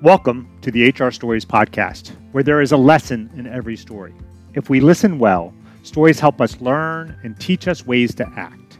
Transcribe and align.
Welcome 0.00 0.48
to 0.62 0.70
the 0.70 0.90
HR 0.90 1.10
Stories 1.10 1.44
podcast, 1.44 2.12
where 2.30 2.44
there 2.44 2.60
is 2.60 2.70
a 2.70 2.76
lesson 2.76 3.28
in 3.34 3.48
every 3.48 3.76
story. 3.76 4.14
If 4.54 4.70
we 4.70 4.78
listen 4.78 5.18
well, 5.18 5.52
stories 5.82 6.20
help 6.20 6.40
us 6.40 6.60
learn 6.60 7.18
and 7.24 7.36
teach 7.40 7.66
us 7.66 7.84
ways 7.84 8.14
to 8.14 8.28
act. 8.36 8.78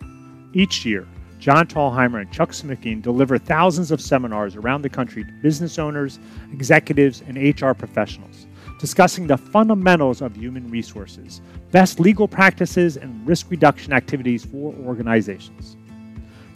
Each 0.52 0.86
year, 0.86 1.08
John 1.40 1.66
Thalheimer 1.66 2.20
and 2.20 2.32
Chuck 2.32 2.52
Simikian 2.52 3.02
deliver 3.02 3.36
thousands 3.36 3.90
of 3.90 4.00
seminars 4.00 4.54
around 4.54 4.82
the 4.82 4.88
country 4.88 5.24
to 5.24 5.32
business 5.42 5.76
owners, 5.76 6.20
executives, 6.52 7.20
and 7.26 7.36
HR 7.36 7.72
professionals, 7.72 8.46
discussing 8.78 9.26
the 9.26 9.36
fundamentals 9.36 10.22
of 10.22 10.36
human 10.36 10.70
resources, 10.70 11.40
best 11.72 11.98
legal 11.98 12.28
practices, 12.28 12.96
and 12.96 13.26
risk 13.26 13.50
reduction 13.50 13.92
activities 13.92 14.44
for 14.44 14.72
organizations. 14.86 15.76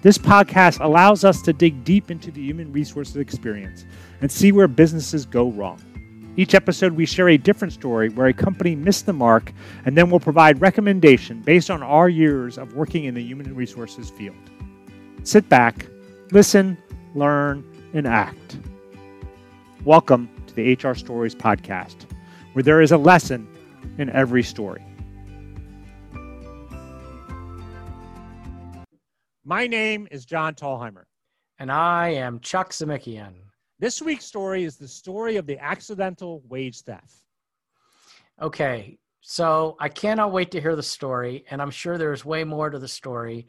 This 0.03 0.19
podcast 0.19 0.85
allows 0.85 1.25
us 1.25 1.43
to 1.43 1.53
dig 1.53 1.85
deep 1.85 2.11
into 2.11 2.33
the 2.33 2.43
human 2.43 2.73
resources 2.73 3.17
experience 3.17 3.87
and 4.23 4.31
see 4.31 4.53
where 4.53 4.69
businesses 4.69 5.27
go 5.27 5.51
wrong. 5.51 5.83
Each 6.37 6.55
episode, 6.55 6.93
we 6.93 7.05
share 7.05 7.29
a 7.29 7.37
different 7.37 7.75
story 7.75 8.09
where 8.09 8.29
a 8.29 8.33
company 8.33 8.75
missed 8.75 9.05
the 9.05 9.13
mark, 9.13 9.53
and 9.85 9.99
then 9.99 10.09
we'll 10.09 10.21
provide 10.21 10.61
recommendation 10.61 11.43
based 11.43 11.71
on 11.71 11.83
our 11.83 12.09
years 12.09 12.57
of 12.57 12.75
working 12.75 13.05
in 13.05 13.15
the 13.15 13.23
human 13.23 13.55
resources 13.55 14.09
field. 14.09 14.37
Sit 15.25 15.49
back, 15.49 15.87
listen, 16.31 16.79
learn, 17.15 17.65
and 17.93 18.07
act. 18.07 18.59
Welcome 19.85 20.31
to 20.47 20.55
the 20.55 20.73
HR 20.73 20.95
Stories 20.95 21.35
podcast, 21.35 22.07
where 22.55 22.63
there 22.63 22.81
is 22.81 22.93
a 22.93 22.99
lesson 22.99 23.47
in 23.99 24.09
every 24.09 24.45
story. 24.45 24.83
My 29.45 29.67
name 29.67 30.07
is 30.13 30.25
John 30.25 30.55
Thalheimer. 30.55 31.05
And 31.59 31.71
I 31.71 32.11
am 32.11 32.41
Chuck 32.41 32.71
Simikian. 32.71 33.35
This 33.83 34.01
week's 34.01 34.27
story 34.27 34.63
is 34.63 34.77
the 34.77 34.87
story 34.87 35.39
of 35.39 35.47
the 35.49 35.59
accidental 35.59 36.41
wage 36.49 36.83
theft. 36.83 37.17
Okay, 38.41 38.97
so 39.23 39.77
I 39.81 39.89
cannot 39.89 40.31
wait 40.31 40.53
to 40.53 40.61
hear 40.61 40.77
the 40.77 40.85
story, 40.85 41.45
and 41.51 41.61
I'm 41.61 41.73
sure 41.73 41.99
there's 41.99 42.25
way 42.25 42.45
more 42.45 42.71
to 42.71 42.79
the 42.79 42.87
story. 42.87 43.49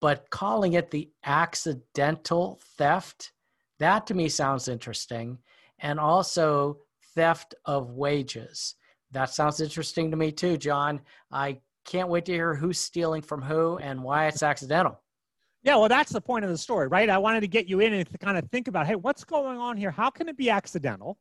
But 0.00 0.28
calling 0.30 0.72
it 0.72 0.90
the 0.90 1.10
accidental 1.24 2.58
theft, 2.76 3.30
that 3.78 4.04
to 4.08 4.14
me 4.14 4.28
sounds 4.28 4.66
interesting. 4.66 5.38
And 5.78 6.00
also 6.00 6.78
theft 7.14 7.54
of 7.64 7.92
wages. 7.92 8.74
That 9.12 9.30
sounds 9.30 9.60
interesting 9.60 10.10
to 10.10 10.16
me 10.16 10.32
too, 10.32 10.56
John. 10.56 11.02
I 11.30 11.60
can't 11.84 12.08
wait 12.08 12.24
to 12.24 12.32
hear 12.32 12.56
who's 12.56 12.80
stealing 12.80 13.22
from 13.22 13.42
who 13.42 13.78
and 13.78 14.02
why 14.02 14.26
it's 14.26 14.42
accidental. 14.42 15.00
Yeah, 15.62 15.76
well, 15.76 15.88
that's 15.88 16.12
the 16.12 16.20
point 16.20 16.44
of 16.44 16.50
the 16.50 16.56
story, 16.56 16.88
right? 16.88 17.10
I 17.10 17.18
wanted 17.18 17.40
to 17.40 17.48
get 17.48 17.68
you 17.68 17.80
in 17.80 17.92
and 17.92 18.10
to 18.10 18.18
kind 18.18 18.38
of 18.38 18.48
think 18.50 18.66
about, 18.66 18.86
hey, 18.86 18.94
what's 18.94 19.24
going 19.24 19.58
on 19.58 19.76
here? 19.76 19.90
How 19.90 20.08
can 20.08 20.28
it 20.28 20.36
be 20.36 20.48
accidental? 20.48 21.18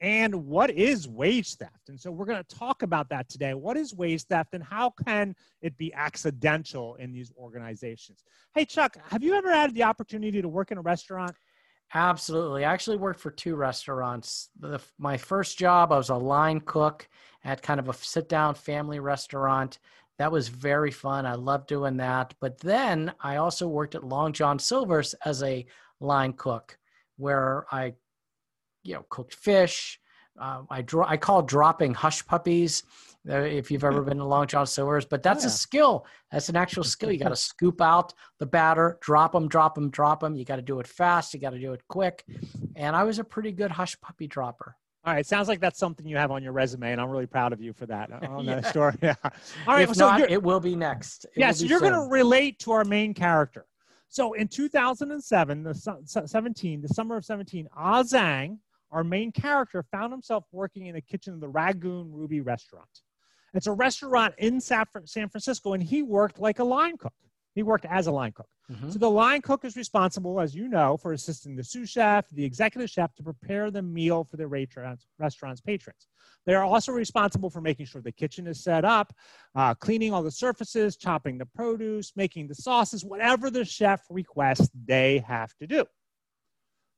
And 0.00 0.46
what 0.46 0.70
is 0.70 1.06
wage 1.06 1.54
theft? 1.54 1.88
And 1.88 2.00
so 2.00 2.10
we're 2.10 2.24
going 2.24 2.42
to 2.42 2.56
talk 2.56 2.82
about 2.82 3.08
that 3.10 3.28
today. 3.28 3.54
What 3.54 3.76
is 3.76 3.94
wage 3.94 4.24
theft 4.24 4.50
and 4.52 4.62
how 4.62 4.92
can 5.06 5.34
it 5.62 5.76
be 5.76 5.92
accidental 5.94 6.96
in 6.96 7.12
these 7.12 7.32
organizations? 7.38 8.24
Hey, 8.54 8.64
Chuck, 8.64 8.96
have 9.10 9.22
you 9.22 9.34
ever 9.34 9.50
had 9.50 9.74
the 9.74 9.84
opportunity 9.84 10.42
to 10.42 10.48
work 10.48 10.72
in 10.72 10.78
a 10.78 10.82
restaurant? 10.82 11.34
Absolutely. 11.92 12.64
I 12.64 12.72
actually 12.72 12.96
worked 12.96 13.20
for 13.20 13.30
two 13.30 13.54
restaurants. 13.54 14.50
The, 14.58 14.80
my 14.98 15.16
first 15.16 15.58
job, 15.58 15.92
I 15.92 15.96
was 15.96 16.10
a 16.10 16.16
line 16.16 16.60
cook 16.60 17.08
at 17.44 17.62
kind 17.62 17.78
of 17.78 17.88
a 17.88 17.94
sit 17.94 18.28
down 18.28 18.54
family 18.54 18.98
restaurant. 18.98 19.78
That 20.18 20.32
was 20.32 20.48
very 20.48 20.90
fun. 20.90 21.26
I 21.26 21.34
loved 21.34 21.68
doing 21.68 21.96
that. 21.98 22.34
But 22.40 22.58
then 22.58 23.12
I 23.20 23.36
also 23.36 23.66
worked 23.68 23.94
at 23.94 24.04
Long 24.04 24.32
John 24.32 24.58
Silver's 24.58 25.14
as 25.24 25.42
a 25.42 25.66
line 26.00 26.32
cook, 26.34 26.78
where 27.16 27.66
I, 27.72 27.94
you 28.82 28.94
know, 28.94 29.04
cooked 29.08 29.34
fish. 29.34 29.98
Uh, 30.40 30.62
I 30.70 30.82
draw. 30.82 31.06
I 31.08 31.16
call 31.16 31.42
dropping 31.42 31.94
hush 31.94 32.24
puppies. 32.26 32.82
Uh, 33.28 33.38
if 33.38 33.70
you've 33.70 33.84
ever 33.84 34.02
been 34.02 34.18
to 34.18 34.24
Long 34.24 34.46
John 34.46 34.66
Silver's, 34.66 35.06
but 35.06 35.22
that's 35.22 35.44
yeah. 35.44 35.48
a 35.48 35.50
skill. 35.50 36.06
That's 36.30 36.50
an 36.50 36.56
actual 36.56 36.84
skill. 36.84 37.10
You 37.10 37.18
got 37.18 37.30
to 37.30 37.36
scoop 37.36 37.80
out 37.80 38.12
the 38.38 38.44
batter, 38.44 38.98
drop 39.00 39.32
them, 39.32 39.48
drop 39.48 39.74
them, 39.74 39.88
drop 39.90 40.20
them. 40.20 40.36
You 40.36 40.44
got 40.44 40.56
to 40.56 40.62
do 40.62 40.78
it 40.78 40.86
fast. 40.86 41.32
You 41.32 41.40
got 41.40 41.50
to 41.50 41.58
do 41.58 41.72
it 41.72 41.80
quick. 41.88 42.22
And 42.76 42.94
I 42.94 43.04
was 43.04 43.18
a 43.18 43.24
pretty 43.24 43.50
good 43.50 43.70
hush 43.70 43.98
puppy 44.02 44.26
dropper. 44.26 44.76
All 45.06 45.12
right, 45.12 45.26
sounds 45.26 45.48
like 45.48 45.60
that's 45.60 45.78
something 45.78 46.06
you 46.06 46.16
have 46.16 46.30
on 46.30 46.42
your 46.42 46.52
resume, 46.52 46.90
and 46.92 47.00
I'm 47.00 47.10
really 47.10 47.26
proud 47.26 47.52
of 47.52 47.60
you 47.60 47.74
for 47.74 47.84
that 47.86 48.10
on 48.10 48.44
yeah. 48.44 48.54
that 48.60 48.66
story. 48.66 48.94
Yeah. 49.02 49.14
All 49.22 49.74
right, 49.74 49.88
if 49.88 49.94
so 49.94 50.08
not, 50.08 50.30
it 50.30 50.42
will 50.42 50.60
be 50.60 50.74
next. 50.74 51.26
It 51.26 51.32
yeah, 51.36 51.52
so 51.52 51.66
you're 51.66 51.80
going 51.80 51.92
to 51.92 52.08
relate 52.10 52.58
to 52.60 52.72
our 52.72 52.84
main 52.84 53.12
character. 53.12 53.66
So 54.08 54.32
in 54.32 54.48
2007, 54.48 55.62
the 55.62 56.22
17, 56.26 56.80
the 56.80 56.88
summer 56.88 57.16
of 57.16 57.24
17, 57.24 57.68
Ah 57.76 58.02
Zhang, 58.02 58.58
our 58.92 59.04
main 59.04 59.30
character, 59.30 59.84
found 59.92 60.12
himself 60.12 60.44
working 60.52 60.86
in 60.86 60.94
the 60.94 61.02
kitchen 61.02 61.34
of 61.34 61.40
the 61.40 61.48
Rangoon 61.48 62.10
Ruby 62.10 62.40
restaurant. 62.40 62.88
It's 63.52 63.66
a 63.66 63.72
restaurant 63.72 64.34
in 64.38 64.60
San 64.60 64.86
Francisco, 64.86 65.74
and 65.74 65.82
he 65.82 66.02
worked 66.02 66.38
like 66.38 66.60
a 66.60 66.64
line 66.64 66.96
cook. 66.96 67.12
He 67.54 67.62
worked 67.62 67.84
as 67.84 68.06
a 68.06 68.12
line 68.12 68.32
cook. 68.32 68.48
Mm-hmm. 68.72 68.90
So 68.90 68.98
the 68.98 69.10
line 69.10 69.42
cook 69.42 69.64
is 69.64 69.76
responsible, 69.76 70.40
as 70.40 70.54
you 70.54 70.68
know, 70.68 70.96
for 70.96 71.12
assisting 71.12 71.54
the 71.54 71.62
sous 71.62 71.90
chef, 71.90 72.28
the 72.30 72.44
executive 72.44 72.88
chef 72.88 73.14
to 73.16 73.22
prepare 73.22 73.70
the 73.70 73.82
meal 73.82 74.24
for 74.24 74.38
the 74.38 74.46
restaurant's, 74.46 75.60
patrons. 75.60 76.06
They 76.46 76.54
are 76.54 76.64
also 76.64 76.92
responsible 76.92 77.50
for 77.50 77.60
making 77.60 77.86
sure 77.86 78.00
the 78.00 78.12
kitchen 78.12 78.46
is 78.46 78.64
set 78.64 78.84
up, 78.84 79.14
uh, 79.54 79.74
cleaning 79.74 80.14
all 80.14 80.22
the 80.22 80.30
surfaces, 80.30 80.96
chopping 80.96 81.36
the 81.36 81.46
produce, 81.46 82.12
making 82.16 82.48
the 82.48 82.54
sauces, 82.54 83.04
whatever 83.04 83.50
the 83.50 83.64
chef 83.66 84.02
requests, 84.08 84.70
they 84.86 85.18
have 85.26 85.54
to 85.56 85.66
do. 85.66 85.84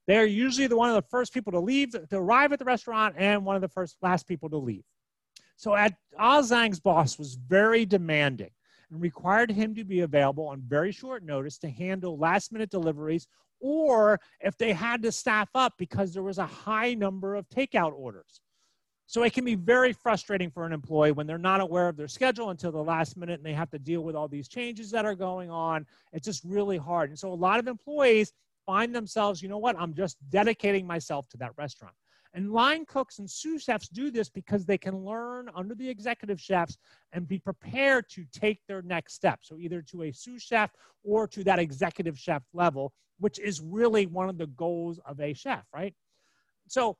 They're 0.06 0.26
usually 0.26 0.68
the 0.68 0.76
one 0.76 0.88
of 0.88 0.94
the 0.94 1.08
first 1.10 1.34
people 1.34 1.52
to 1.52 1.60
leave, 1.60 1.90
to 1.90 2.16
arrive 2.16 2.52
at 2.52 2.60
the 2.60 2.64
restaurant, 2.64 3.16
and 3.18 3.44
one 3.44 3.56
of 3.56 3.62
the 3.62 3.68
first 3.68 3.96
last 4.02 4.28
people 4.28 4.48
to 4.50 4.56
leave. 4.56 4.84
So 5.56 5.74
at 5.74 5.94
Ah 6.16 6.42
Zhang's 6.42 6.78
boss 6.78 7.18
was 7.18 7.34
very 7.34 7.84
demanding 7.86 8.50
and 8.90 9.00
required 9.00 9.50
him 9.50 9.74
to 9.74 9.84
be 9.84 10.00
available 10.00 10.46
on 10.46 10.60
very 10.62 10.92
short 10.92 11.24
notice 11.24 11.58
to 11.58 11.68
handle 11.68 12.18
last 12.18 12.52
minute 12.52 12.70
deliveries 12.70 13.26
or 13.60 14.20
if 14.40 14.56
they 14.58 14.72
had 14.72 15.02
to 15.02 15.10
staff 15.10 15.48
up 15.54 15.74
because 15.78 16.12
there 16.12 16.22
was 16.22 16.38
a 16.38 16.46
high 16.46 16.94
number 16.94 17.34
of 17.34 17.48
takeout 17.48 17.92
orders. 17.94 18.40
So 19.08 19.22
it 19.22 19.32
can 19.32 19.44
be 19.44 19.54
very 19.54 19.92
frustrating 19.92 20.50
for 20.50 20.66
an 20.66 20.72
employee 20.72 21.12
when 21.12 21.26
they're 21.26 21.38
not 21.38 21.60
aware 21.60 21.88
of 21.88 21.96
their 21.96 22.08
schedule 22.08 22.50
until 22.50 22.72
the 22.72 22.82
last 22.82 23.16
minute 23.16 23.38
and 23.38 23.46
they 23.46 23.52
have 23.52 23.70
to 23.70 23.78
deal 23.78 24.02
with 24.02 24.16
all 24.16 24.26
these 24.26 24.48
changes 24.48 24.90
that 24.90 25.04
are 25.04 25.14
going 25.14 25.48
on. 25.48 25.86
It's 26.12 26.24
just 26.24 26.42
really 26.44 26.76
hard. 26.76 27.10
And 27.10 27.18
so 27.18 27.32
a 27.32 27.34
lot 27.34 27.60
of 27.60 27.68
employees 27.68 28.32
find 28.66 28.92
themselves, 28.94 29.40
you 29.40 29.48
know 29.48 29.58
what, 29.58 29.76
I'm 29.78 29.94
just 29.94 30.16
dedicating 30.28 30.86
myself 30.86 31.28
to 31.30 31.36
that 31.38 31.52
restaurant. 31.56 31.94
And 32.36 32.52
line 32.52 32.84
cooks 32.84 33.18
and 33.18 33.28
sous 33.28 33.62
chefs 33.62 33.88
do 33.88 34.10
this 34.10 34.28
because 34.28 34.66
they 34.66 34.76
can 34.76 35.04
learn 35.04 35.48
under 35.56 35.74
the 35.74 35.88
executive 35.88 36.38
chefs 36.38 36.76
and 37.12 37.26
be 37.26 37.38
prepared 37.38 38.10
to 38.10 38.26
take 38.30 38.60
their 38.68 38.82
next 38.82 39.14
step. 39.14 39.38
So, 39.40 39.58
either 39.58 39.80
to 39.90 40.02
a 40.02 40.12
sous 40.12 40.42
chef 40.42 40.70
or 41.02 41.26
to 41.28 41.42
that 41.44 41.58
executive 41.58 42.18
chef 42.18 42.42
level, 42.52 42.92
which 43.18 43.38
is 43.38 43.62
really 43.62 44.04
one 44.04 44.28
of 44.28 44.36
the 44.36 44.48
goals 44.48 45.00
of 45.06 45.18
a 45.18 45.32
chef, 45.32 45.64
right? 45.72 45.94
So, 46.68 46.98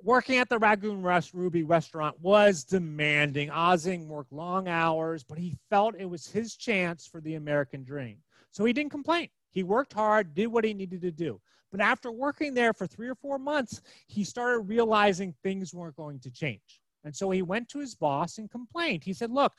working 0.00 0.38
at 0.38 0.48
the 0.48 0.60
Rangoon 0.60 1.02
Rest 1.02 1.34
Ruby 1.34 1.64
restaurant 1.64 2.14
was 2.20 2.62
demanding. 2.62 3.50
Ozing 3.50 4.08
worked 4.08 4.32
long 4.32 4.68
hours, 4.68 5.24
but 5.24 5.38
he 5.38 5.56
felt 5.70 5.96
it 5.98 6.08
was 6.08 6.28
his 6.28 6.54
chance 6.54 7.08
for 7.08 7.20
the 7.20 7.34
American 7.34 7.82
dream. 7.82 8.18
So 8.52 8.64
he 8.64 8.72
didn't 8.72 8.92
complain. 8.92 9.28
He 9.50 9.64
worked 9.64 9.92
hard, 9.92 10.34
did 10.34 10.46
what 10.46 10.64
he 10.64 10.72
needed 10.72 11.02
to 11.02 11.10
do. 11.10 11.40
But 11.72 11.80
after 11.80 12.12
working 12.12 12.54
there 12.54 12.74
for 12.74 12.86
three 12.86 13.08
or 13.08 13.14
four 13.14 13.38
months, 13.38 13.80
he 14.06 14.22
started 14.22 14.60
realizing 14.60 15.34
things 15.42 15.74
weren't 15.74 15.96
going 15.96 16.20
to 16.20 16.30
change. 16.30 16.80
And 17.02 17.16
so 17.16 17.30
he 17.30 17.42
went 17.42 17.68
to 17.70 17.80
his 17.80 17.94
boss 17.96 18.38
and 18.38 18.48
complained. 18.50 19.02
He 19.02 19.14
said, 19.14 19.30
Look, 19.30 19.54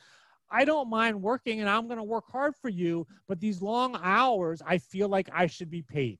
I 0.50 0.64
don't 0.64 0.88
mind 0.88 1.20
working 1.20 1.60
and 1.60 1.68
I'm 1.68 1.86
going 1.86 1.98
to 1.98 2.04
work 2.04 2.24
hard 2.30 2.54
for 2.56 2.68
you, 2.68 3.06
but 3.26 3.40
these 3.40 3.60
long 3.60 3.98
hours, 4.00 4.62
I 4.64 4.78
feel 4.78 5.08
like 5.08 5.28
I 5.32 5.48
should 5.48 5.70
be 5.70 5.82
paid. 5.82 6.18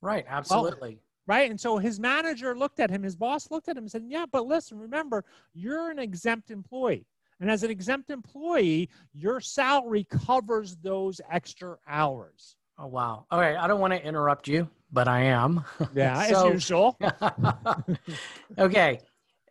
Right, 0.00 0.24
absolutely. 0.28 1.00
Well, 1.26 1.36
right? 1.36 1.50
And 1.50 1.60
so 1.60 1.78
his 1.78 1.98
manager 1.98 2.56
looked 2.56 2.78
at 2.78 2.90
him, 2.90 3.02
his 3.02 3.16
boss 3.16 3.50
looked 3.50 3.68
at 3.68 3.76
him 3.76 3.84
and 3.84 3.90
said, 3.90 4.04
Yeah, 4.06 4.26
but 4.30 4.46
listen, 4.46 4.78
remember, 4.78 5.24
you're 5.52 5.90
an 5.90 5.98
exempt 5.98 6.50
employee. 6.50 7.06
And 7.40 7.50
as 7.50 7.62
an 7.62 7.70
exempt 7.70 8.10
employee, 8.10 8.88
your 9.12 9.40
salary 9.40 10.04
covers 10.04 10.76
those 10.76 11.20
extra 11.30 11.76
hours. 11.86 12.57
Oh 12.78 12.86
wow! 12.86 13.26
All 13.30 13.40
right, 13.40 13.56
I 13.56 13.66
don't 13.66 13.80
want 13.80 13.92
to 13.92 14.04
interrupt 14.04 14.46
you, 14.46 14.68
but 14.92 15.08
I 15.08 15.22
am. 15.22 15.64
Yeah, 15.94 16.22
so, 16.28 16.48
as 16.48 16.54
usual. 16.54 16.98
okay, 18.58 19.00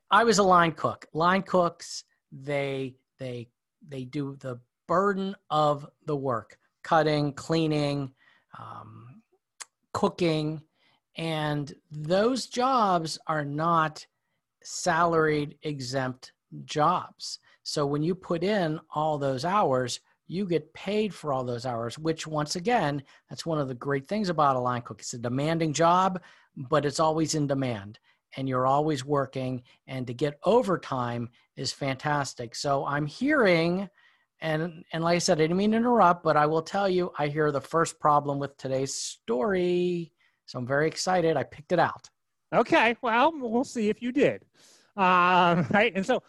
I 0.09 0.24
was 0.24 0.38
a 0.38 0.44
line 0.44 0.71
cook. 0.71 1.07
Line 1.13 1.41
cooks 1.41 2.06
they 2.31 2.95
they 3.19 3.50
they 3.88 4.06
do 4.06 4.38
the 4.39 4.59
burden 4.88 5.35
of 5.50 5.85
the 6.06 6.15
work: 6.15 6.57
cutting, 6.83 7.33
cleaning, 7.33 8.13
um, 8.57 9.21
cooking, 9.94 10.62
and 11.18 11.73
those 11.91 12.45
jobs 12.45 13.18
are 13.27 13.44
not 13.44 14.06
salaried 14.63 15.57
exempt 15.63 16.31
jobs. 16.63 17.39
So 17.63 17.85
when 17.85 18.03
you 18.03 18.15
put 18.15 18.44
in 18.44 18.80
all 18.94 19.18
those 19.18 19.44
hours, 19.44 20.00
you 20.27 20.45
get 20.45 20.74
paid 20.74 21.13
for 21.13 21.31
all 21.31 21.44
those 21.44 21.65
hours, 21.65 21.97
which 21.97 22.27
once 22.27 22.56
again, 22.56 23.01
that's 23.29 23.45
one 23.45 23.59
of 23.59 23.68
the 23.68 23.74
great 23.74 24.07
things 24.07 24.29
about 24.29 24.56
a 24.56 24.59
line 24.59 24.81
cook. 24.81 25.00
It's 25.00 25.13
a 25.13 25.18
demanding 25.18 25.74
job, 25.74 26.21
but 26.56 26.85
it's 26.85 27.00
always 27.00 27.35
in 27.35 27.47
demand 27.47 28.00
and 28.35 28.47
you're 28.47 28.68
always 28.68 29.06
working 29.06 29.63
and 29.88 30.06
to 30.07 30.13
get 30.13 30.39
overtime 30.44 31.29
is 31.56 31.71
fantastic. 31.71 32.56
So 32.56 32.85
I'm 32.85 33.06
hearing 33.06 33.89
and 34.39 34.83
and 34.94 35.03
like 35.03 35.15
I 35.15 35.19
said, 35.19 35.39
I 35.39 35.44
didn't 35.44 35.57
mean 35.57 35.71
to 35.71 35.77
interrupt, 35.77 36.24
but 36.24 36.38
I 36.38 36.45
will 36.45 36.62
tell 36.62 36.88
you, 36.88 37.12
I 37.18 37.27
hear 37.27 37.51
the 37.51 37.62
first 37.62 38.00
problem 38.00 38.38
with 38.38 38.56
today's 38.57 38.94
story. 38.94 40.12
So 40.45 40.59
I'm 40.59 40.68
very 40.68 40.88
excited. 40.88 41.35
I 41.35 41.44
picked 41.44 41.71
it 41.71 41.80
out. 41.80 42.09
Okay, 42.53 42.95
well, 43.01 43.33
we'll 43.35 43.63
see 43.63 43.89
if 43.89 44.01
you 44.01 44.12
did. 44.12 44.44
Uh, 44.95 45.63
right, 45.71 45.91
and 45.95 46.06
so 46.06 46.21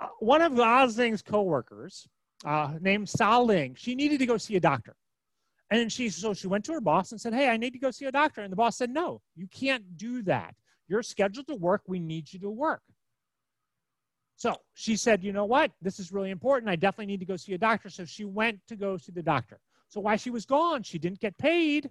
uh, 0.00 0.08
one 0.20 0.42
of 0.42 0.58
Ozing's 0.58 1.22
coworkers, 1.22 2.06
uh, 2.44 2.74
named 2.80 3.08
Sa 3.08 3.38
Ling, 3.38 3.74
she 3.74 3.94
needed 3.94 4.18
to 4.18 4.26
go 4.26 4.36
see 4.36 4.56
a 4.56 4.60
doctor, 4.60 4.94
and 5.70 5.90
she 5.90 6.08
so 6.08 6.34
she 6.34 6.46
went 6.46 6.64
to 6.66 6.72
her 6.72 6.80
boss 6.80 7.12
and 7.12 7.20
said, 7.20 7.34
"Hey, 7.34 7.48
I 7.48 7.56
need 7.56 7.72
to 7.72 7.78
go 7.78 7.90
see 7.90 8.06
a 8.06 8.12
doctor," 8.12 8.42
and 8.42 8.52
the 8.52 8.56
boss 8.56 8.76
said, 8.76 8.90
"No, 8.90 9.20
you 9.34 9.46
can't 9.48 9.96
do 9.96 10.22
that. 10.22 10.54
You're 10.88 11.02
scheduled 11.02 11.48
to 11.48 11.54
work. 11.56 11.82
We 11.86 11.98
need 11.98 12.32
you 12.32 12.38
to 12.40 12.50
work." 12.50 12.82
So 14.36 14.54
she 14.74 14.96
said, 14.96 15.24
you 15.24 15.32
know 15.32 15.46
what? 15.46 15.72
This 15.80 15.98
is 15.98 16.12
really 16.12 16.30
important. 16.30 16.68
I 16.68 16.76
definitely 16.76 17.06
need 17.06 17.20
to 17.20 17.26
go 17.26 17.36
see 17.36 17.54
a 17.54 17.58
doctor. 17.58 17.88
So 17.88 18.04
she 18.04 18.26
went 18.26 18.60
to 18.68 18.76
go 18.76 18.98
see 18.98 19.12
the 19.12 19.22
doctor. 19.22 19.58
So 19.88 20.00
while 20.00 20.18
she 20.18 20.30
was 20.30 20.44
gone, 20.44 20.82
she 20.82 20.98
didn't 20.98 21.20
get 21.20 21.36
paid 21.38 21.88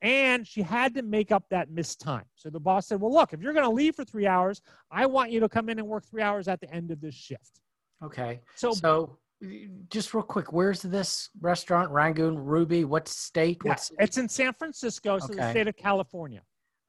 and 0.00 0.46
she 0.46 0.62
had 0.62 0.94
to 0.94 1.02
make 1.02 1.32
up 1.32 1.44
that 1.50 1.70
missed 1.70 2.00
time. 2.00 2.24
So 2.36 2.48
the 2.48 2.60
boss 2.60 2.86
said, 2.86 3.00
well, 3.00 3.12
look, 3.12 3.32
if 3.32 3.42
you're 3.42 3.52
going 3.52 3.68
to 3.68 3.74
leave 3.74 3.96
for 3.96 4.04
three 4.04 4.26
hours, 4.26 4.62
I 4.90 5.06
want 5.06 5.30
you 5.30 5.40
to 5.40 5.48
come 5.48 5.68
in 5.68 5.78
and 5.78 5.86
work 5.86 6.06
three 6.06 6.22
hours 6.22 6.48
at 6.48 6.60
the 6.60 6.72
end 6.72 6.90
of 6.90 7.00
this 7.00 7.14
shift. 7.14 7.60
Okay. 8.02 8.40
So, 8.54 8.72
so 8.72 9.18
just 9.88 10.12
real 10.12 10.22
quick, 10.22 10.52
where's 10.52 10.82
this 10.82 11.30
restaurant? 11.40 11.90
Rangoon, 11.90 12.38
Ruby, 12.38 12.84
what 12.84 13.08
state? 13.08 13.58
Yeah, 13.64 13.76
it's 13.98 14.18
in 14.18 14.28
San 14.28 14.52
Francisco, 14.52 15.18
so 15.18 15.26
okay. 15.26 15.36
the 15.36 15.50
state 15.50 15.68
of 15.68 15.76
California. 15.76 16.42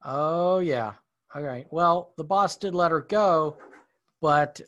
Oh, 0.04 0.58
yeah. 0.58 0.92
All 1.34 1.42
right. 1.42 1.66
Well, 1.70 2.12
the 2.16 2.24
boss 2.24 2.56
did 2.56 2.74
let 2.74 2.90
her 2.90 3.00
go, 3.00 3.56
but 4.20 4.60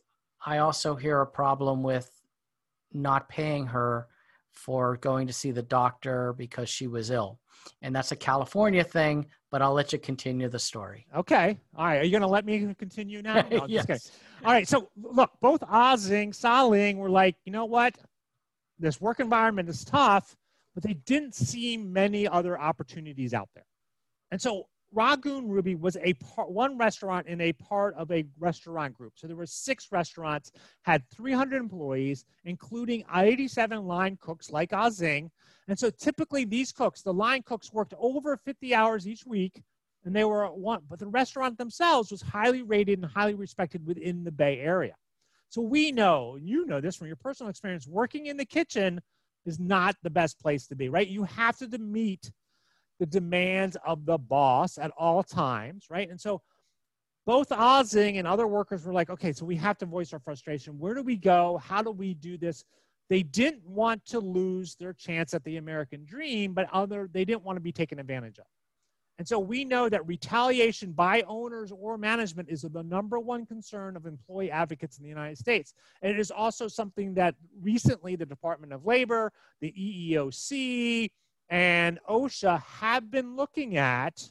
I 0.44 0.58
also 0.58 0.94
hear 0.94 1.20
a 1.20 1.26
problem 1.26 1.82
with 1.82 2.10
not 2.92 3.28
paying 3.28 3.66
her 3.66 4.06
for 4.52 4.96
going 4.98 5.26
to 5.26 5.32
see 5.32 5.50
the 5.50 5.62
doctor 5.62 6.32
because 6.32 6.68
she 6.68 6.86
was 6.86 7.10
ill. 7.10 7.38
And 7.82 7.94
that's 7.94 8.12
a 8.12 8.16
California 8.16 8.84
thing, 8.84 9.26
but 9.50 9.62
I'll 9.62 9.72
let 9.72 9.92
you 9.92 9.98
continue 9.98 10.48
the 10.48 10.58
story. 10.58 11.06
Okay. 11.16 11.58
All 11.76 11.86
right. 11.86 11.98
Are 11.98 12.04
you 12.04 12.10
going 12.10 12.22
to 12.22 12.28
let 12.28 12.44
me 12.44 12.74
continue 12.78 13.22
now? 13.22 13.42
No, 13.50 13.66
yes. 13.68 14.10
All 14.44 14.52
right. 14.52 14.68
So, 14.68 14.90
look, 15.02 15.30
both 15.40 15.62
Ozing, 15.70 16.34
Sa 16.34 16.66
Ling 16.66 16.98
were 16.98 17.08
like, 17.08 17.36
you 17.46 17.52
know 17.52 17.64
what? 17.64 17.96
This 18.78 19.00
work 19.00 19.20
environment 19.20 19.68
is 19.70 19.84
tough, 19.84 20.36
but 20.74 20.82
they 20.82 20.94
didn't 20.94 21.34
see 21.34 21.78
many 21.78 22.28
other 22.28 22.60
opportunities 22.60 23.32
out 23.32 23.48
there. 23.54 23.64
And 24.30 24.42
so 24.42 24.66
Rangoon 24.92 25.48
Ruby 25.48 25.74
was 25.74 25.96
a 26.02 26.12
part, 26.14 26.50
one 26.50 26.76
restaurant 26.76 27.26
in 27.26 27.40
a 27.40 27.52
part 27.54 27.94
of 27.94 28.10
a 28.10 28.24
restaurant 28.38 28.94
group. 28.94 29.14
So 29.16 29.26
there 29.26 29.36
were 29.36 29.46
six 29.46 29.88
restaurants, 29.90 30.52
had 30.82 31.02
300 31.10 31.56
employees, 31.56 32.26
including 32.44 33.04
87 33.14 33.86
line 33.86 34.18
cooks 34.20 34.50
like 34.50 34.72
Ozing. 34.72 35.30
And 35.68 35.78
so 35.78 35.88
typically 35.88 36.44
these 36.44 36.70
cooks, 36.70 37.00
the 37.00 37.14
line 37.14 37.42
cooks 37.42 37.72
worked 37.72 37.94
over 37.98 38.36
50 38.36 38.74
hours 38.74 39.08
each 39.08 39.24
week, 39.24 39.62
and 40.04 40.14
they 40.14 40.24
were 40.24 40.44
at 40.44 40.56
one, 40.56 40.82
but 40.88 40.98
the 40.98 41.06
restaurant 41.06 41.56
themselves 41.56 42.10
was 42.10 42.20
highly 42.20 42.62
rated 42.62 42.98
and 42.98 43.10
highly 43.10 43.34
respected 43.34 43.86
within 43.86 44.24
the 44.24 44.32
Bay 44.32 44.58
Area. 44.58 44.94
So 45.48 45.62
we 45.62 45.92
know, 45.92 46.36
you 46.40 46.66
know 46.66 46.80
this 46.80 46.96
from 46.96 47.06
your 47.06 47.16
personal 47.16 47.50
experience, 47.50 47.86
working 47.86 48.26
in 48.26 48.36
the 48.36 48.44
kitchen 48.44 49.00
is 49.46 49.58
not 49.58 49.96
the 50.02 50.10
best 50.10 50.40
place 50.40 50.66
to 50.68 50.74
be, 50.74 50.88
right? 50.88 51.06
You 51.06 51.24
have 51.24 51.56
to 51.58 51.78
meet 51.78 52.30
the 52.98 53.06
demands 53.06 53.76
of 53.86 54.04
the 54.04 54.18
boss 54.18 54.78
at 54.78 54.90
all 54.96 55.22
times, 55.22 55.86
right? 55.90 56.08
And 56.08 56.20
so 56.20 56.42
both 57.26 57.50
Ozing 57.50 58.18
and 58.18 58.28
other 58.28 58.46
workers 58.46 58.84
were 58.84 58.92
like, 58.92 59.10
okay, 59.10 59.32
so 59.32 59.44
we 59.44 59.56
have 59.56 59.78
to 59.78 59.86
voice 59.86 60.12
our 60.12 60.18
frustration. 60.18 60.78
Where 60.78 60.94
do 60.94 61.02
we 61.02 61.16
go? 61.16 61.58
How 61.62 61.82
do 61.82 61.90
we 61.90 62.14
do 62.14 62.36
this? 62.36 62.64
They 63.08 63.22
didn't 63.22 63.66
want 63.66 64.04
to 64.06 64.20
lose 64.20 64.76
their 64.76 64.92
chance 64.92 65.34
at 65.34 65.44
the 65.44 65.56
American 65.56 66.04
dream, 66.04 66.52
but 66.52 66.68
other 66.72 67.08
they 67.12 67.24
didn't 67.24 67.44
want 67.44 67.56
to 67.56 67.62
be 67.62 67.72
taken 67.72 67.98
advantage 67.98 68.38
of. 68.38 68.46
And 69.18 69.28
so 69.28 69.38
we 69.38 69.64
know 69.64 69.88
that 69.88 70.06
retaliation 70.06 70.92
by 70.92 71.22
owners 71.28 71.70
or 71.70 71.96
management 71.96 72.48
is 72.48 72.62
the 72.62 72.82
number 72.82 73.20
one 73.20 73.46
concern 73.46 73.96
of 73.96 74.06
employee 74.06 74.50
advocates 74.50 74.98
in 74.98 75.04
the 75.04 75.08
United 75.08 75.38
States. 75.38 75.74
And 76.02 76.10
it 76.10 76.18
is 76.18 76.32
also 76.32 76.66
something 76.66 77.14
that 77.14 77.36
recently 77.60 78.16
the 78.16 78.26
Department 78.26 78.72
of 78.72 78.84
Labor, 78.84 79.32
the 79.60 79.72
EEOC, 79.72 81.10
and 81.48 82.00
OSHA 82.08 82.60
have 82.62 83.10
been 83.10 83.36
looking 83.36 83.76
at 83.76 84.28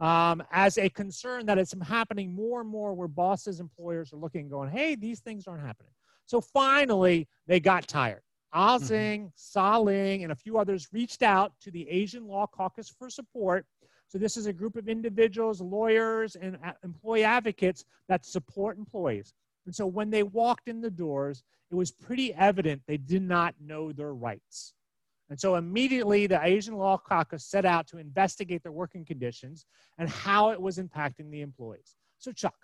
um, 0.00 0.42
as 0.52 0.78
a 0.78 0.88
concern 0.88 1.44
that 1.46 1.58
it's 1.58 1.74
happening 1.82 2.32
more 2.32 2.60
and 2.60 2.70
more 2.70 2.94
where 2.94 3.08
bosses, 3.08 3.60
employers 3.60 4.12
are 4.12 4.16
looking 4.16 4.42
and 4.42 4.50
going, 4.50 4.70
hey, 4.70 4.94
these 4.94 5.20
things 5.20 5.46
aren't 5.46 5.66
happening. 5.66 5.92
So 6.26 6.40
finally, 6.40 7.28
they 7.46 7.60
got 7.60 7.88
tired. 7.88 8.22
Ozing, 8.54 9.22
mm-hmm. 9.22 9.28
Sa 9.34 9.78
Ling, 9.78 10.22
and 10.22 10.32
a 10.32 10.36
few 10.36 10.58
others 10.58 10.88
reached 10.92 11.22
out 11.22 11.52
to 11.60 11.70
the 11.70 11.88
Asian 11.88 12.26
Law 12.26 12.46
Caucus 12.46 12.88
for 12.88 13.10
support. 13.10 13.66
So 14.08 14.18
this 14.18 14.36
is 14.36 14.46
a 14.46 14.52
group 14.52 14.76
of 14.76 14.88
individuals, 14.88 15.60
lawyers, 15.60 16.34
and 16.34 16.58
employee 16.82 17.24
advocates 17.24 17.84
that 18.08 18.24
support 18.24 18.78
employees. 18.78 19.34
And 19.66 19.74
so 19.74 19.86
when 19.86 20.08
they 20.08 20.22
walked 20.22 20.68
in 20.68 20.80
the 20.80 20.90
doors, 20.90 21.44
it 21.70 21.74
was 21.74 21.90
pretty 21.90 22.32
evident 22.34 22.82
they 22.86 22.96
did 22.96 23.22
not 23.22 23.54
know 23.60 23.92
their 23.92 24.14
rights. 24.14 24.72
And 25.28 25.38
so 25.38 25.56
immediately 25.56 26.26
the 26.26 26.42
Asian 26.42 26.74
Law 26.74 26.96
Caucus 26.96 27.44
set 27.44 27.66
out 27.66 27.86
to 27.88 27.98
investigate 27.98 28.62
their 28.62 28.72
working 28.72 29.04
conditions 29.04 29.66
and 29.98 30.08
how 30.08 30.50
it 30.50 30.60
was 30.60 30.78
impacting 30.78 31.30
the 31.30 31.42
employees. 31.42 31.96
So, 32.18 32.32
Chuck, 32.32 32.54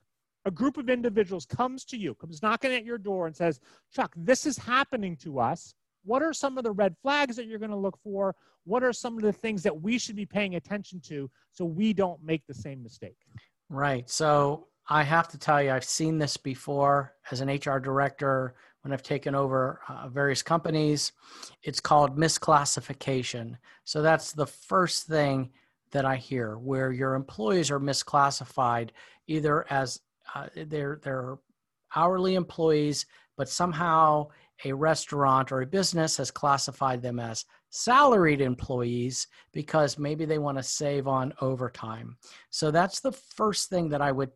a 0.47 0.51
group 0.51 0.79
of 0.79 0.89
individuals 0.89 1.45
comes 1.45 1.85
to 1.87 1.97
you, 1.97 2.15
comes 2.15 2.43
knocking 2.43 2.73
at 2.73 2.85
your 2.85 2.99
door 2.99 3.27
and 3.27 3.37
says, 3.37 3.61
Chuck, 3.93 4.13
this 4.17 4.47
is 4.47 4.57
happening 4.57 5.17
to 5.19 5.41
us. 5.41 5.75
What 6.05 6.23
are 6.23 6.33
some 6.33 6.59
of 6.59 6.65
the 6.65 6.73
red 6.73 6.95
flags 7.03 7.37
that 7.37 7.47
you're 7.47 7.59
going 7.59 7.71
to 7.71 7.77
look 7.77 7.99
for? 8.03 8.35
What 8.65 8.83
are 8.83 8.93
some 8.93 9.17
of 9.17 9.23
the 9.23 9.33
things 9.33 9.63
that 9.63 9.83
we 9.83 9.99
should 9.99 10.17
be 10.17 10.27
paying 10.27 10.55
attention 10.55 11.01
to 11.09 11.31
so 11.51 11.65
we 11.65 11.93
don't 11.93 12.23
make 12.23 12.47
the 12.47 12.55
same 12.55 12.83
mistake? 12.83 13.17
Right. 13.69 14.09
So 14.09 14.69
I 14.89 15.03
have 15.03 15.29
to 15.29 15.39
tell 15.39 15.63
you, 15.63 15.71
I've 15.71 15.85
seen 15.85 16.19
this 16.19 16.37
before 16.37 17.15
as 17.31 17.41
an 17.41 17.49
HR 17.49 17.79
director 17.79 18.55
when 18.83 18.93
I've 18.93 19.03
taken 19.03 19.35
over 19.35 19.81
uh, 19.89 20.09
various 20.09 20.43
companies. 20.43 21.13
It's 21.63 21.81
called 21.81 22.19
misclassification. 22.19 23.57
So 23.85 24.03
that's 24.03 24.33
the 24.33 24.47
first 24.47 25.07
thing 25.07 25.51
that 25.93 26.05
I 26.05 26.17
hear 26.17 26.59
where 26.59 26.93
your 26.93 27.15
employees 27.15 27.71
are 27.71 27.81
misclassified 27.81 28.91
either 29.27 29.65
as 29.71 30.01
uh, 30.35 30.49
they're, 30.55 31.01
they're 31.03 31.39
hourly 31.97 32.35
employees, 32.35 33.07
but 33.37 33.49
somehow 33.49 34.29
a 34.65 34.73
restaurant 34.73 35.51
or 35.51 35.63
a 35.63 35.67
business 35.67 36.17
has 36.17 36.31
classified 36.31 37.03
them 37.03 37.19
as 37.19 37.45
salaried 37.71 38.41
employees 38.41 39.27
because 39.53 39.99
maybe 39.99 40.25
they 40.25 40.39
want 40.39 40.57
to 40.57 40.63
save 40.63 41.09
on 41.09 41.33
overtime. 41.41 42.17
So 42.51 42.71
that's 42.71 43.01
the 43.01 43.13
first 43.13 43.69
thing 43.69 43.89
that 43.89 44.01
I 44.01 44.13
would 44.13 44.31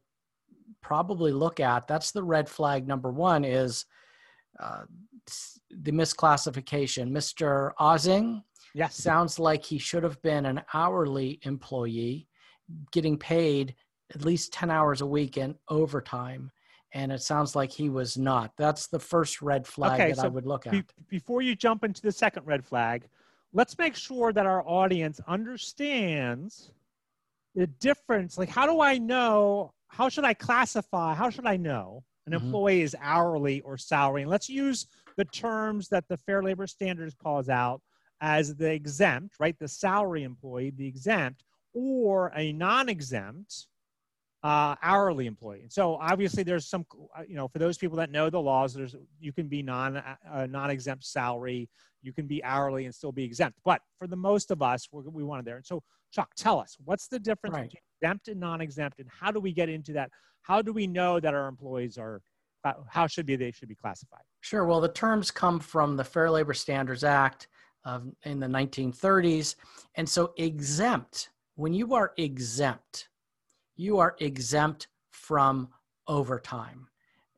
probably 0.83 1.33
look 1.33 1.61
at. 1.61 1.87
That's 1.87 2.11
the 2.11 2.23
red 2.23 2.49
flag 2.49 2.87
number 2.87 3.13
one 3.13 3.45
is 3.45 3.85
uh, 4.59 4.83
the 5.71 5.93
misclassification. 5.93 7.11
Mr. 7.11 7.73
Ozing 7.79 8.43
yes. 8.75 8.97
sounds 8.97 9.39
like 9.39 9.65
he 9.65 9.79
should 9.79 10.03
have 10.03 10.21
been 10.23 10.47
an 10.47 10.63
hourly 10.75 11.39
employee 11.43 12.27
getting 12.93 13.17
paid 13.17 13.75
at 14.15 14.25
least 14.25 14.53
10 14.53 14.71
hours 14.71 15.01
a 15.01 15.07
week 15.07 15.37
in 15.37 15.55
overtime. 15.69 16.51
And 16.93 17.13
it 17.13 17.21
sounds 17.21 17.55
like 17.55 17.71
he 17.71 17.91
was 17.91 18.17
not. 18.17 18.53
That's 18.57 18.87
the 18.87 18.99
first 18.99 19.43
red 19.43 19.67
flag 19.67 20.01
okay, 20.01 20.09
that 20.11 20.19
so 20.19 20.25
I 20.25 20.29
would 20.29 20.47
look 20.47 20.67
at. 20.67 20.73
Be- 20.73 20.85
before 21.09 21.43
you 21.43 21.55
jump 21.55 21.85
into 21.85 22.01
the 22.01 22.13
second 22.13 22.47
red 22.47 22.65
flag, 22.65 23.09
let's 23.53 23.77
make 23.77 23.95
sure 23.95 24.33
that 24.33 24.47
our 24.47 24.67
audience 24.67 25.21
understands 25.29 26.71
the 27.55 27.67
difference. 27.67 28.39
Like, 28.39 28.49
how 28.49 28.67
do 28.67 28.81
I 28.81 28.97
know? 28.99 29.73
How 29.89 30.09
should 30.09 30.25
I 30.25 30.35
classify? 30.35 31.15
How 31.15 31.29
should 31.29 31.47
I 31.47 31.57
know 31.57 32.05
an 32.29 32.39
mm-hmm. 32.39 32.47
employee 32.47 32.83
is 32.83 32.97
hourly 33.01 33.61
or 33.63 33.77
salary. 33.77 34.23
And 34.23 34.31
let's 34.31 34.49
use 34.49 34.87
the 35.17 35.25
terms 35.25 35.89
that 35.89 36.05
the 36.09 36.17
Fair 36.17 36.43
Labor 36.43 36.67
Standards 36.67 37.15
calls 37.15 37.49
out 37.49 37.81
as 38.21 38.55
the 38.55 38.71
exempt, 38.71 39.37
right? 39.41 39.59
The 39.59 39.69
salary 39.69 40.25
employee, 40.25 40.73
the 40.77 40.87
exempt, 40.87 41.45
or 41.73 42.33
a 42.37 42.53
non-exempt 42.53 43.68
uh, 44.43 44.77
hourly 44.83 45.27
employee. 45.27 45.63
And 45.63 45.73
So 45.73 45.97
obviously, 45.97 46.43
there's 46.43 46.67
some, 46.67 46.87
uh, 47.17 47.23
you 47.27 47.35
know, 47.35 47.49
for 47.49 47.59
those 47.59 47.79
people 47.79 47.97
that 47.97 48.11
know 48.11 48.31
the 48.31 48.41
laws, 48.41 48.75
there's 48.75 48.95
you 49.21 49.33
can 49.33 49.49
be 49.49 49.63
non 49.63 49.97
uh, 49.97 50.47
non-exempt 50.47 51.05
salary, 51.05 51.69
you 52.03 52.13
can 52.13 52.27
be 52.27 52.43
hourly 52.45 52.85
and 52.85 52.95
still 52.95 53.13
be 53.13 53.25
exempt. 53.25 53.59
But 53.65 53.81
for 53.99 54.07
the 54.07 54.17
most 54.17 54.51
of 54.51 54.63
us, 54.63 54.89
we 54.93 55.03
we 55.11 55.25
wanted 55.25 55.45
there. 55.45 55.57
And 55.57 55.67
so, 55.67 55.83
Chuck, 56.13 56.31
tell 56.37 56.59
us 56.61 56.77
what's 56.85 57.09
the 57.09 57.19
difference 57.19 57.55
right. 57.55 57.65
between 57.65 57.83
exempt 58.01 58.29
and 58.29 58.39
non-exempt, 58.39 59.01
and 59.01 59.09
how 59.09 59.31
do 59.33 59.41
we 59.41 59.53
get 59.53 59.69
into 59.69 59.93
that? 59.95 60.11
How 60.43 60.63
do 60.63 60.73
we 60.73 60.87
know 60.87 61.21
that 61.21 61.35
our 61.35 61.49
employees 61.49 61.99
are 61.99 62.23
how 62.89 63.07
should 63.07 63.27
be 63.27 63.37
they 63.37 63.51
should 63.51 63.69
be 63.69 63.75
classified? 63.75 64.21
Sure. 64.41 64.65
Well, 64.65 64.81
the 64.81 64.89
terms 64.89 65.31
come 65.31 65.59
from 65.59 65.97
the 65.97 66.05
Fair 66.05 66.31
Labor 66.31 66.55
Standards 66.55 67.05
Act 67.05 67.49
of 67.85 68.07
in 68.25 68.41
the 68.41 68.47
1930s, 68.47 69.57
and 69.95 70.09
so 70.09 70.33
exempt. 70.37 71.31
When 71.55 71.75
you 71.75 71.95
are 71.95 72.13
exempt, 72.19 73.09
you 73.79 73.99
are 73.99 74.17
exempt 74.19 74.89
from 75.11 75.69
overtime. 76.07 76.89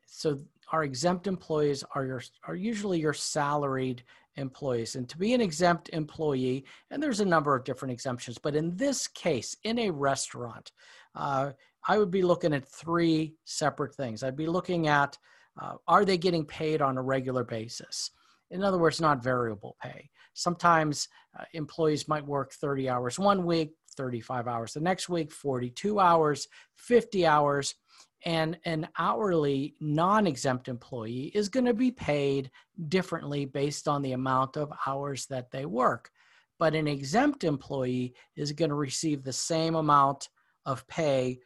So 0.05 0.39
our 0.73 0.83
exempt 0.83 1.27
employees 1.27 1.85
are 1.95 2.05
your 2.05 2.21
are 2.45 2.55
usually 2.55 2.99
your 2.99 3.13
salaried 3.13 4.03
employees. 4.35 4.95
And 4.95 5.07
to 5.09 5.17
be 5.17 5.33
an 5.33 5.41
exempt 5.41 5.89
employee, 5.93 6.65
and 6.89 7.01
there's 7.01 7.19
a 7.19 7.25
number 7.25 7.55
of 7.55 7.63
different 7.63 7.93
exemptions, 7.93 8.37
but 8.37 8.55
in 8.55 8.75
this 8.75 9.07
case, 9.07 9.55
in 9.63 9.77
a 9.79 9.89
restaurant, 9.89 10.71
uh, 11.15 11.51
I 11.87 11.97
would 11.97 12.11
be 12.11 12.21
looking 12.21 12.53
at 12.53 12.67
three 12.67 13.35
separate 13.45 13.95
things. 13.95 14.23
I'd 14.23 14.35
be 14.35 14.47
looking 14.47 14.87
at 14.87 15.17
uh, 15.61 15.73
are 15.87 16.05
they 16.05 16.17
getting 16.17 16.45
paid 16.45 16.81
on 16.81 16.97
a 16.97 17.01
regular 17.01 17.43
basis? 17.43 18.11
In 18.51 18.63
other 18.63 18.77
words, 18.77 19.01
not 19.01 19.23
variable 19.23 19.75
pay. 19.81 20.09
Sometimes 20.33 21.07
uh, 21.37 21.43
employees 21.53 22.07
might 22.07 22.25
work 22.25 22.53
30 22.53 22.89
hours 22.89 23.19
one 23.19 23.45
week, 23.45 23.73
35 24.01 24.47
hours. 24.47 24.73
The 24.73 24.79
next 24.79 25.09
week, 25.09 25.31
42 25.31 25.99
hours, 25.99 26.47
50 26.75 27.27
hours. 27.27 27.75
And 28.25 28.57
an 28.65 28.87
hourly 28.97 29.75
non-exempt 29.79 30.67
employee 30.67 31.31
is 31.35 31.49
going 31.49 31.65
to 31.65 31.73
be 31.73 31.91
paid 31.91 32.49
differently 32.87 33.45
based 33.45 33.87
on 33.87 34.01
the 34.01 34.13
amount 34.13 34.57
of 34.57 34.73
hours 34.87 35.27
that 35.27 35.51
they 35.51 35.65
work. 35.65 36.09
But 36.57 36.73
an 36.73 36.87
exempt 36.87 37.43
employee 37.43 38.15
is 38.35 38.51
going 38.51 38.69
to 38.69 38.75
receive 38.75 39.23
the 39.23 39.33
same 39.33 39.75
amount 39.75 40.29
of 40.65 40.87
pay 40.87 41.39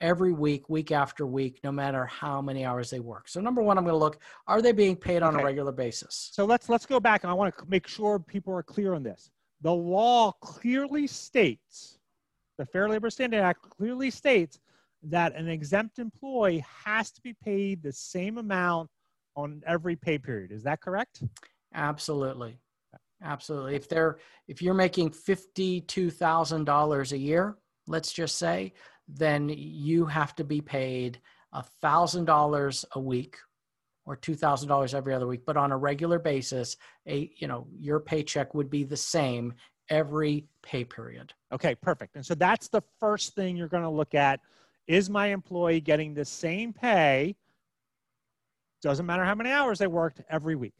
every 0.00 0.32
week 0.32 0.68
week 0.68 0.90
after 0.90 1.24
week 1.24 1.60
no 1.62 1.70
matter 1.70 2.04
how 2.06 2.42
many 2.42 2.64
hours 2.64 2.90
they 2.90 2.98
work. 2.98 3.28
So 3.28 3.40
number 3.40 3.62
one 3.62 3.78
i'm 3.78 3.84
going 3.84 3.94
to 3.94 3.98
look 3.98 4.18
are 4.48 4.60
they 4.60 4.72
being 4.72 4.96
paid 4.96 5.22
on 5.22 5.34
okay. 5.34 5.42
a 5.42 5.44
regular 5.44 5.70
basis? 5.70 6.30
So 6.32 6.44
let's 6.44 6.68
let's 6.68 6.86
go 6.86 6.98
back 6.98 7.22
and 7.22 7.30
i 7.30 7.34
want 7.34 7.56
to 7.56 7.64
make 7.68 7.86
sure 7.86 8.18
people 8.18 8.52
are 8.52 8.64
clear 8.64 8.94
on 8.94 9.04
this 9.04 9.30
the 9.62 9.72
law 9.72 10.32
clearly 10.40 11.06
states 11.06 11.98
the 12.58 12.66
fair 12.66 12.88
labor 12.88 13.10
standard 13.10 13.40
act 13.40 13.62
clearly 13.62 14.10
states 14.10 14.58
that 15.02 15.34
an 15.34 15.48
exempt 15.48 15.98
employee 15.98 16.64
has 16.84 17.10
to 17.10 17.20
be 17.22 17.34
paid 17.42 17.82
the 17.82 17.92
same 17.92 18.38
amount 18.38 18.88
on 19.34 19.62
every 19.66 19.96
pay 19.96 20.18
period. 20.18 20.52
Is 20.52 20.62
that 20.62 20.80
correct? 20.80 21.24
Absolutely. 21.74 22.58
Absolutely. 23.22 23.74
If 23.74 23.88
they're 23.88 24.18
if 24.48 24.60
you're 24.60 24.74
making 24.74 25.10
$52,000 25.10 27.12
a 27.12 27.18
year, 27.18 27.56
let's 27.86 28.12
just 28.12 28.36
say, 28.36 28.74
then 29.08 29.48
you 29.48 30.04
have 30.06 30.34
to 30.36 30.44
be 30.44 30.60
paid 30.60 31.20
$1,000 31.54 32.84
a 32.92 33.00
week 33.00 33.38
or 34.04 34.16
$2,000 34.16 34.94
every 34.94 35.14
other 35.14 35.26
week, 35.26 35.42
but 35.46 35.56
on 35.56 35.72
a 35.72 35.76
regular 35.76 36.18
basis, 36.18 36.76
a 37.06 37.30
you 37.36 37.46
know, 37.46 37.66
your 37.78 38.00
paycheck 38.00 38.54
would 38.54 38.68
be 38.68 38.84
the 38.84 38.96
same 38.96 39.54
every 39.88 40.46
pay 40.62 40.84
period. 40.84 41.32
Okay, 41.52 41.74
perfect. 41.74 42.16
And 42.16 42.24
so 42.24 42.34
that's 42.34 42.68
the 42.68 42.82
first 42.98 43.34
thing 43.34 43.56
you're 43.56 43.68
going 43.68 43.82
to 43.82 43.88
look 43.88 44.14
at 44.14 44.40
is 44.86 45.08
my 45.08 45.28
employee 45.28 45.80
getting 45.80 46.14
the 46.14 46.24
same 46.24 46.72
pay? 46.72 47.36
Doesn't 48.82 49.06
matter 49.06 49.24
how 49.24 49.34
many 49.34 49.50
hours 49.50 49.78
they 49.78 49.86
worked 49.86 50.20
every 50.28 50.56
week. 50.56 50.74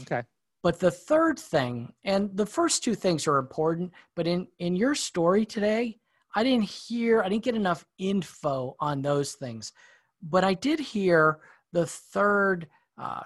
Okay. 0.02 0.24
But 0.64 0.80
the 0.80 0.92
third 0.92 1.38
thing, 1.38 1.92
and 2.06 2.30
the 2.38 2.46
first 2.46 2.84
two 2.84 2.96
things 2.96 3.28
are 3.28 3.38
important, 3.38 3.92
but 4.16 4.28
in, 4.28 4.48
in 4.60 4.78
your 4.78 4.96
story 4.96 5.46
today, 5.46 6.00
I 6.36 6.44
didn't 6.44 6.70
hear, 6.70 7.22
I 7.22 7.28
didn't 7.28 7.44
get 7.44 7.56
enough 7.56 7.86
info 7.98 8.76
on 8.80 9.02
those 9.02 9.34
things. 9.34 9.74
But 10.22 10.46
I 10.46 10.54
did 10.54 10.80
hear 10.80 11.40
the 11.74 11.86
third 11.86 12.68
uh, 12.98 13.24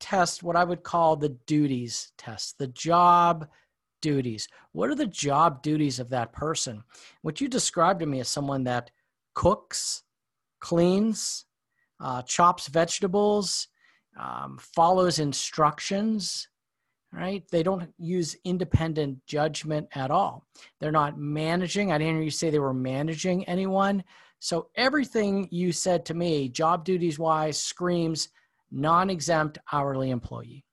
test, 0.00 0.42
what 0.42 0.56
I 0.56 0.64
would 0.64 0.82
call 0.82 1.14
the 1.14 1.36
duties 1.46 2.12
test, 2.16 2.56
the 2.58 2.68
job 2.68 3.46
duties. 4.00 4.48
What 4.72 4.88
are 4.88 4.94
the 4.94 5.06
job 5.06 5.62
duties 5.62 6.00
of 6.00 6.08
that 6.08 6.32
person? 6.32 6.82
What 7.20 7.40
you 7.40 7.48
described 7.48 8.00
to 8.00 8.06
me 8.06 8.20
as 8.20 8.28
someone 8.28 8.64
that 8.64 8.90
cooks, 9.34 10.02
cleans, 10.60 11.46
uh, 12.00 12.22
chops 12.22 12.68
vegetables, 12.68 13.68
um, 14.18 14.58
follows 14.58 15.18
instructions, 15.18 16.48
right? 17.12 17.44
They 17.50 17.62
don't 17.62 17.92
use 17.98 18.36
independent 18.44 19.18
judgment 19.26 19.88
at 19.94 20.10
all. 20.10 20.46
They're 20.80 20.92
not 20.92 21.18
managing. 21.18 21.92
I 21.92 21.98
didn't 21.98 22.14
hear 22.14 22.22
you 22.22 22.30
say 22.30 22.50
they 22.50 22.58
were 22.58 22.74
managing 22.74 23.44
anyone. 23.44 24.02
So 24.38 24.68
everything 24.76 25.48
you 25.50 25.72
said 25.72 26.04
to 26.06 26.14
me, 26.14 26.48
job 26.48 26.84
duties 26.84 27.18
wise, 27.18 27.60
screams 27.60 28.28
non 28.70 29.10
exempt 29.10 29.58
hourly 29.72 30.10
employee. 30.10 30.64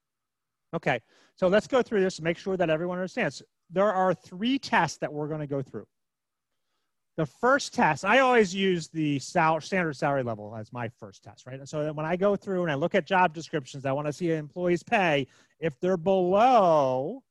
Okay. 0.74 1.00
So 1.36 1.48
let's 1.48 1.68
go 1.68 1.82
through 1.82 2.02
this 2.02 2.18
to 2.18 2.24
make 2.24 2.38
sure 2.38 2.58
that 2.58 2.70
everyone 2.70 2.98
understands. 2.98 3.42
There 3.70 3.94
are 3.94 4.14
three 4.14 4.58
tests 4.60 4.98
that 5.00 5.12
we're 5.12 5.28
going 5.28 5.42
to 5.42 5.48
go 5.48 5.62
through. 5.62 5.86
The 7.20 7.26
first 7.26 7.74
test, 7.74 8.06
I 8.06 8.20
always 8.20 8.56
use 8.56 8.88
the 8.88 9.20
sal- 9.20 9.60
standard 9.60 9.98
salary 9.98 10.24
level 10.24 10.56
as 10.56 10.72
my 10.72 10.88
first 10.88 11.22
test, 11.22 11.46
right? 11.46 11.60
So 11.68 11.92
when 11.92 12.06
I 12.06 12.16
go 12.16 12.38
through 12.38 12.62
and 12.62 12.72
I 12.72 12.76
look 12.76 12.96
at 12.96 13.06
job 13.06 13.34
descriptions, 13.34 13.86
I 13.86 13.92
want 13.92 14.08
to 14.08 14.14
see 14.14 14.32
employees 14.32 14.84
pay. 14.84 15.28
If 15.60 15.78
they're 15.82 15.98
below 15.98 17.22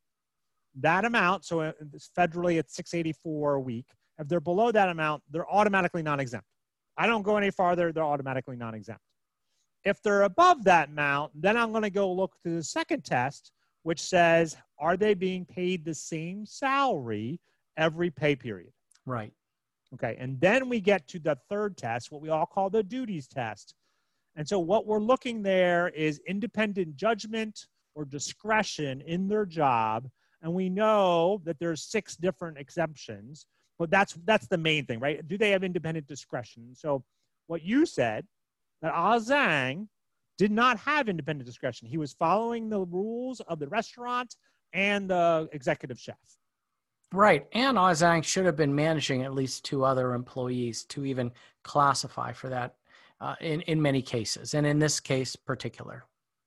that 0.74 1.06
amount, 1.06 1.46
so 1.46 1.62
it's 1.62 2.10
federally 2.14 2.58
it's 2.58 2.76
684 2.76 3.54
a 3.54 3.60
week. 3.60 3.86
If 4.18 4.28
they're 4.28 4.40
below 4.40 4.70
that 4.72 4.90
amount, 4.90 5.22
they're 5.30 5.50
automatically 5.50 6.02
non-exempt. 6.02 6.44
I 6.98 7.06
don't 7.06 7.22
go 7.22 7.38
any 7.38 7.50
farther; 7.50 7.90
they're 7.90 8.04
automatically 8.04 8.56
non-exempt. 8.56 9.00
If 9.84 10.02
they're 10.02 10.24
above 10.24 10.64
that 10.64 10.90
amount, 10.90 11.32
then 11.34 11.56
I'm 11.56 11.70
going 11.70 11.84
to 11.84 11.88
go 11.88 12.12
look 12.12 12.34
to 12.44 12.56
the 12.56 12.62
second 12.62 13.06
test, 13.06 13.52
which 13.84 14.02
says, 14.02 14.54
are 14.78 14.98
they 14.98 15.14
being 15.14 15.46
paid 15.46 15.86
the 15.86 15.94
same 15.94 16.44
salary 16.44 17.40
every 17.78 18.10
pay 18.10 18.36
period? 18.36 18.74
Right. 19.06 19.32
Okay, 19.94 20.16
and 20.18 20.38
then 20.40 20.68
we 20.68 20.80
get 20.80 21.08
to 21.08 21.18
the 21.18 21.38
third 21.48 21.76
test, 21.76 22.12
what 22.12 22.20
we 22.20 22.28
all 22.28 22.46
call 22.46 22.68
the 22.68 22.82
duties 22.82 23.26
test. 23.26 23.74
And 24.36 24.46
so 24.46 24.58
what 24.58 24.86
we're 24.86 25.00
looking 25.00 25.42
there 25.42 25.88
is 25.88 26.20
independent 26.26 26.96
judgment 26.96 27.66
or 27.94 28.04
discretion 28.04 29.00
in 29.00 29.28
their 29.28 29.46
job. 29.46 30.08
And 30.42 30.54
we 30.54 30.68
know 30.68 31.40
that 31.44 31.58
there's 31.58 31.82
six 31.82 32.16
different 32.16 32.58
exemptions, 32.58 33.46
but 33.78 33.90
that's 33.90 34.16
that's 34.24 34.46
the 34.46 34.58
main 34.58 34.86
thing, 34.86 35.00
right? 35.00 35.26
Do 35.26 35.38
they 35.38 35.50
have 35.50 35.64
independent 35.64 36.06
discretion? 36.06 36.74
So 36.74 37.02
what 37.46 37.62
you 37.62 37.86
said 37.86 38.26
that 38.82 38.92
Ah 38.94 39.18
Zhang 39.18 39.88
did 40.36 40.52
not 40.52 40.78
have 40.78 41.08
independent 41.08 41.46
discretion. 41.46 41.88
He 41.88 41.98
was 41.98 42.12
following 42.12 42.68
the 42.68 42.80
rules 42.80 43.40
of 43.40 43.58
the 43.58 43.66
restaurant 43.66 44.36
and 44.72 45.10
the 45.10 45.48
executive 45.52 45.98
chef. 45.98 46.16
Right. 47.12 47.46
And 47.52 47.78
Ozang 47.78 48.22
should 48.22 48.44
have 48.44 48.56
been 48.56 48.74
managing 48.74 49.22
at 49.22 49.34
least 49.34 49.64
two 49.64 49.84
other 49.84 50.14
employees 50.14 50.84
to 50.84 51.04
even 51.04 51.32
classify 51.62 52.32
for 52.32 52.48
that 52.50 52.74
uh, 53.20 53.34
in 53.40 53.60
in 53.62 53.80
many 53.80 54.02
cases, 54.02 54.54
and 54.54 54.66
in 54.66 54.78
this 54.78 55.00
case 55.00 55.34
particular. 55.34 56.04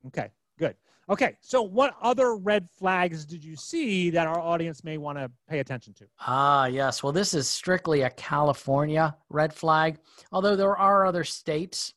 Okay, 0.08 0.30
good. 0.58 0.76
Okay, 1.10 1.36
so 1.42 1.62
what 1.62 1.96
other 2.02 2.36
red 2.36 2.70
flags 2.70 3.26
did 3.26 3.44
you 3.44 3.56
see 3.56 4.10
that 4.12 4.28
our 4.28 4.40
audience 4.40 4.84
may 4.84 4.98
want 4.98 5.18
to 5.18 5.30
pay 5.50 5.60
attention 5.60 5.94
to? 5.96 6.06
Ah, 6.20 6.68
yes. 6.68 7.04
Well, 7.04 7.12
this 7.12 7.34
is 7.34 7.50
strictly 7.50 8.02
a 8.02 8.10
California 8.12 9.16
red 9.30 9.54
flag, 9.54 9.98
although 10.32 10.56
there 10.56 10.78
are 10.78 11.06
other 11.06 11.24
states 11.24 11.94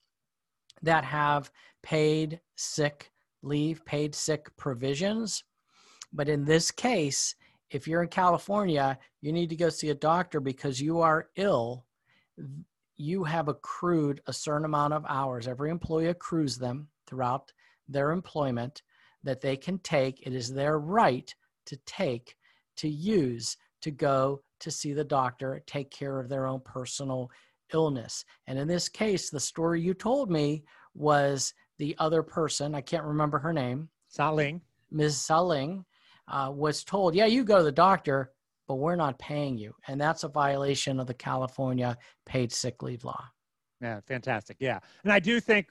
that 0.83 1.05
have 1.05 1.51
paid 1.83 2.41
sick 2.57 3.13
leave, 3.43 3.85
paid 3.85 4.15
sick 4.15 4.49
provisions. 4.57 5.45
But 6.13 6.29
in 6.29 6.45
this 6.45 6.71
case, 6.71 7.37
if 7.75 7.89
you're 7.89 8.03
in 8.03 8.09
California, 8.09 8.97
you 9.21 9.33
need 9.33 9.49
to 9.51 9.57
go 9.57 9.69
see 9.69 9.91
a 9.91 9.95
doctor 9.95 10.39
because 10.39 10.81
you 10.81 11.01
are 11.01 11.29
ill. 11.35 11.85
You 12.97 13.25
have 13.25 13.49
accrued 13.49 14.21
a 14.29 14.33
certain 14.33 14.65
amount 14.65 14.95
of 14.95 15.05
hours. 15.09 15.49
Every 15.49 15.71
employee 15.71 16.07
accrues 16.07 16.57
them 16.57 16.87
throughout 17.09 17.53
their 17.89 18.13
employment 18.13 18.83
that 19.25 19.41
they 19.41 19.57
can 19.57 19.79
take. 19.81 20.25
It 20.25 20.35
is 20.35 20.53
their 20.53 20.79
right 20.79 21.35
to 21.67 21.77
take, 21.85 22.37
to 22.77 22.89
use, 22.89 23.57
to 23.81 23.91
go 23.91 24.43
to 24.61 24.71
see 24.71 24.93
the 24.93 25.03
doctor, 25.03 25.61
take 25.67 25.91
care 25.91 26.21
of 26.21 26.29
their 26.29 26.47
own 26.47 26.61
personal 26.65 27.29
illness. 27.73 28.25
And 28.47 28.57
in 28.57 28.69
this 28.69 28.89
case, 28.89 29.31
the 29.31 29.41
story 29.41 29.83
you 29.83 29.95
told 29.95 30.31
me 30.31 30.63
was 30.95 31.53
the 31.79 31.97
other 31.99 32.23
person, 32.23 32.77
I 32.77 32.83
can't 32.83 33.05
remember 33.05 33.41
her 33.41 33.53
name, 33.53 33.89
Saling. 34.09 34.61
Ms. 34.93 35.17
Saling, 35.17 35.85
uh, 36.29 36.51
was 36.55 36.85
told, 36.85 37.15
yeah, 37.15 37.27
you 37.27 37.45
go 37.45 37.59
to 37.59 37.65
the 37.65 37.73
doctor, 37.73 38.33
but 38.67 38.77
we're 38.77 38.97
not 38.97 39.19
paying 39.19 39.59
you. 39.59 39.75
And 39.89 40.01
that's 40.01 40.25
a 40.25 40.29
violation 40.29 40.99
of 41.01 41.07
the 41.07 41.15
California 41.15 41.97
paid 42.27 42.53
sick 42.53 42.83
leave 42.83 43.05
law. 43.05 43.25
Yeah, 43.81 44.01
fantastic. 44.07 44.57
Yeah. 44.61 44.79
And 45.03 45.13
I 45.13 45.19
do 45.19 45.41
think 45.41 45.67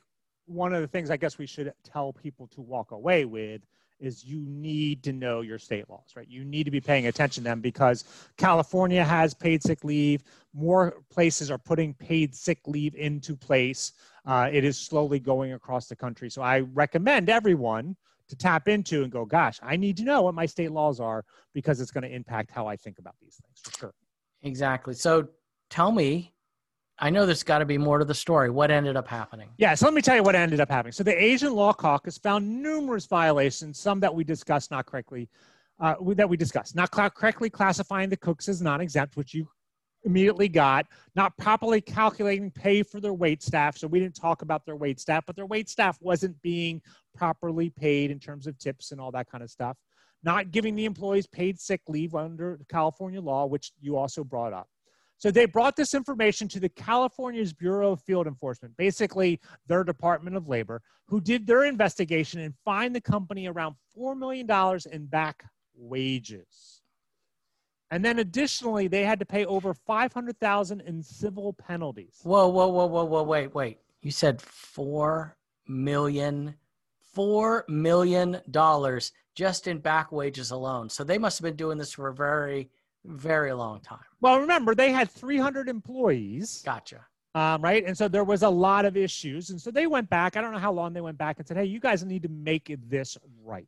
one 0.45 0.73
of 0.73 0.81
the 0.81 0.87
things 0.87 1.09
I 1.09 1.17
guess 1.17 1.37
we 1.37 1.47
should 1.47 1.73
tell 1.83 2.13
people 2.13 2.47
to 2.47 2.61
walk 2.61 2.91
away 2.91 3.25
with 3.25 3.61
is 3.99 4.25
you 4.25 4.43
need 4.45 5.01
to 5.03 5.13
know 5.13 5.41
your 5.41 5.57
state 5.57 5.89
laws, 5.89 6.11
right? 6.15 6.27
You 6.27 6.43
need 6.43 6.65
to 6.65 6.71
be 6.71 6.81
paying 6.81 7.07
attention 7.07 7.43
to 7.43 7.49
them 7.49 7.61
because 7.61 8.03
California 8.37 9.03
has 9.03 9.33
paid 9.33 9.63
sick 9.63 9.83
leave. 9.85 10.23
More 10.53 10.97
places 11.09 11.49
are 11.49 11.57
putting 11.57 11.93
paid 11.93 12.35
sick 12.35 12.59
leave 12.67 12.95
into 12.95 13.35
place. 13.35 13.93
Uh, 14.25 14.49
it 14.51 14.65
is 14.65 14.77
slowly 14.77 15.19
going 15.19 15.53
across 15.53 15.87
the 15.87 15.95
country. 15.95 16.29
So 16.29 16.41
I 16.41 16.59
recommend 16.59 17.29
everyone 17.29 17.95
to 18.29 18.35
tap 18.35 18.67
into 18.67 19.03
and 19.03 19.11
go, 19.11 19.25
gosh, 19.25 19.59
I 19.61 19.75
need 19.75 19.97
to 19.97 20.03
know 20.03 20.21
what 20.21 20.33
my 20.33 20.45
state 20.45 20.71
laws 20.71 20.99
are 20.99 21.25
because 21.53 21.81
it's 21.81 21.91
going 21.91 22.03
to 22.03 22.13
impact 22.13 22.51
how 22.51 22.67
I 22.67 22.75
think 22.75 22.99
about 22.99 23.15
these 23.21 23.39
things 23.43 23.59
for 23.63 23.79
sure. 23.79 23.93
Exactly. 24.41 24.93
So 24.93 25.27
tell 25.69 25.91
me, 25.91 26.33
I 26.99 27.09
know 27.09 27.25
there's 27.25 27.43
got 27.43 27.59
to 27.59 27.65
be 27.65 27.77
more 27.77 27.97
to 27.97 28.05
the 28.05 28.13
story. 28.13 28.49
What 28.49 28.71
ended 28.71 28.95
up 28.95 29.07
happening? 29.07 29.49
Yeah, 29.57 29.73
so 29.75 29.85
let 29.85 29.93
me 29.93 30.01
tell 30.01 30.15
you 30.15 30.23
what 30.23 30.35
ended 30.35 30.59
up 30.59 30.69
happening. 30.69 30.93
So 30.93 31.03
the 31.03 31.21
Asian 31.21 31.53
Law 31.53 31.73
Caucus 31.73 32.17
found 32.17 32.61
numerous 32.61 33.07
violations, 33.07 33.79
some 33.79 33.99
that 34.01 34.13
we 34.13 34.23
discussed 34.23 34.69
not 34.71 34.85
correctly, 34.85 35.27
uh, 35.79 35.95
that 36.15 36.29
we 36.29 36.37
discussed, 36.37 36.75
not 36.75 36.91
correctly 36.91 37.49
classifying 37.49 38.09
the 38.09 38.17
cooks 38.17 38.47
as 38.47 38.61
non-exempt, 38.61 39.17
which 39.17 39.33
you 39.33 39.49
immediately 40.05 40.47
got, 40.47 40.85
not 41.15 41.37
properly 41.37 41.81
calculating 41.81 42.51
pay 42.51 42.83
for 42.83 42.99
their 42.99 43.13
wait 43.13 43.41
staff. 43.41 43.77
So 43.77 43.87
we 43.87 43.99
didn't 43.99 44.15
talk 44.15 44.41
about 44.41 44.65
their 44.65 44.75
wait 44.75 44.99
staff, 44.99 45.23
but 45.25 45.35
their 45.35 45.45
wait 45.45 45.69
staff 45.69 45.97
wasn't 46.01 46.41
being 46.41 46.81
properly 47.15 47.69
paid 47.69 48.11
in 48.11 48.19
terms 48.19 48.47
of 48.47 48.57
tips 48.57 48.91
and 48.91 48.99
all 48.99 49.11
that 49.11 49.29
kind 49.29 49.43
of 49.43 49.49
stuff. 49.49 49.77
Not 50.23 50.51
giving 50.51 50.75
the 50.75 50.85
employees 50.85 51.27
paid 51.27 51.59
sick 51.59 51.81
leave 51.87 52.15
under 52.15 52.59
California 52.69 53.21
law, 53.21 53.45
which 53.45 53.71
you 53.81 53.97
also 53.97 54.23
brought 54.23 54.53
up. 54.53 54.67
So 55.17 55.31
they 55.31 55.45
brought 55.45 55.77
this 55.77 55.93
information 55.93 56.49
to 56.49 56.59
the 56.59 56.67
California's 56.67 57.53
Bureau 57.53 57.93
of 57.93 58.01
Field 58.01 58.27
Enforcement, 58.27 58.75
basically 58.75 59.39
their 59.67 59.83
Department 59.85 60.35
of 60.35 60.49
Labor, 60.49 60.81
who 61.07 61.21
did 61.21 61.47
their 61.47 61.63
investigation 61.63 62.41
and 62.41 62.53
fined 62.65 62.95
the 62.95 63.01
company 63.01 63.47
around 63.47 63.75
$4 63.97 64.17
million 64.17 64.45
in 64.91 65.05
back 65.05 65.45
wages. 65.75 66.82
And 67.93 68.03
then 68.03 68.17
additionally, 68.17 68.87
they 68.87 69.03
had 69.03 69.19
to 69.19 69.25
pay 69.25 69.45
over 69.45 69.71
500,000 69.71 70.81
in 70.81 71.03
civil 71.03 71.53
penalties. 71.53 72.21
Whoa, 72.23 72.47
whoa, 72.47 72.67
whoa, 72.67 72.87
whoa, 72.87 73.03
whoa, 73.03 73.21
wait, 73.21 73.53
wait. 73.53 73.77
You 74.01 74.09
said 74.09 74.41
4 74.41 75.37
million 75.67 76.55
4 77.13 77.65
million 77.67 78.41
dollars 78.49 79.11
just 79.35 79.67
in 79.67 79.77
back 79.77 80.11
wages 80.11 80.49
alone. 80.49 80.89
So 80.89 81.03
they 81.03 81.19
must 81.19 81.37
have 81.37 81.43
been 81.43 81.55
doing 81.55 81.77
this 81.77 81.93
for 81.93 82.07
a 82.07 82.13
very 82.15 82.71
very 83.05 83.53
long 83.53 83.79
time. 83.81 83.99
Well, 84.21 84.39
remember, 84.39 84.73
they 84.73 84.91
had 84.91 85.11
300 85.11 85.69
employees. 85.69 86.63
Gotcha. 86.65 87.05
Um, 87.35 87.61
right. 87.61 87.85
And 87.85 87.95
so 87.95 88.07
there 88.07 88.23
was 88.23 88.41
a 88.41 88.49
lot 88.49 88.85
of 88.85 88.97
issues. 88.97 89.51
And 89.51 89.61
so 89.61 89.69
they 89.69 89.85
went 89.85 90.09
back. 90.09 90.35
I 90.35 90.41
don't 90.41 90.51
know 90.51 90.57
how 90.57 90.71
long 90.71 90.93
they 90.93 91.01
went 91.01 91.19
back 91.19 91.37
and 91.37 91.47
said, 91.47 91.57
hey, 91.57 91.65
you 91.65 91.79
guys 91.79 92.03
need 92.03 92.23
to 92.23 92.29
make 92.29 92.75
this 92.89 93.19
right. 93.43 93.67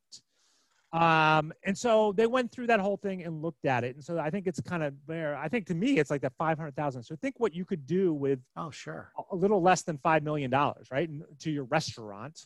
Um, 0.96 1.52
and 1.64 1.78
so 1.78 2.14
they 2.14 2.26
went 2.26 2.54
through 2.54 2.68
that 2.68 2.80
whole 2.80 2.96
thing 2.96 3.24
and 3.24 3.42
looked 3.42 3.66
at 3.66 3.84
it. 3.84 3.96
And 3.96 4.04
so 4.04 4.18
I 4.18 4.30
think 4.30 4.48
it's 4.48 4.62
kind 4.62 4.82
of 4.82 4.94
there. 5.08 5.36
I 5.36 5.50
think 5.50 5.66
to 5.68 5.76
me, 5.76 6.00
it's 6.00 6.10
like 6.10 6.22
that 6.22 6.32
500,000. 6.38 7.04
So 7.04 7.18
think 7.18 7.36
what 7.38 7.54
you 7.54 7.66
could 7.66 7.86
do 7.86 8.14
with, 8.14 8.40
oh, 8.56 8.72
sure, 8.72 9.12
a 9.30 9.36
little 9.36 9.62
less 9.62 9.82
than 9.82 9.98
$5 9.98 10.24
million, 10.24 10.50
right? 10.90 11.10
To 11.40 11.52
your 11.52 11.66
restaurant 11.66 12.46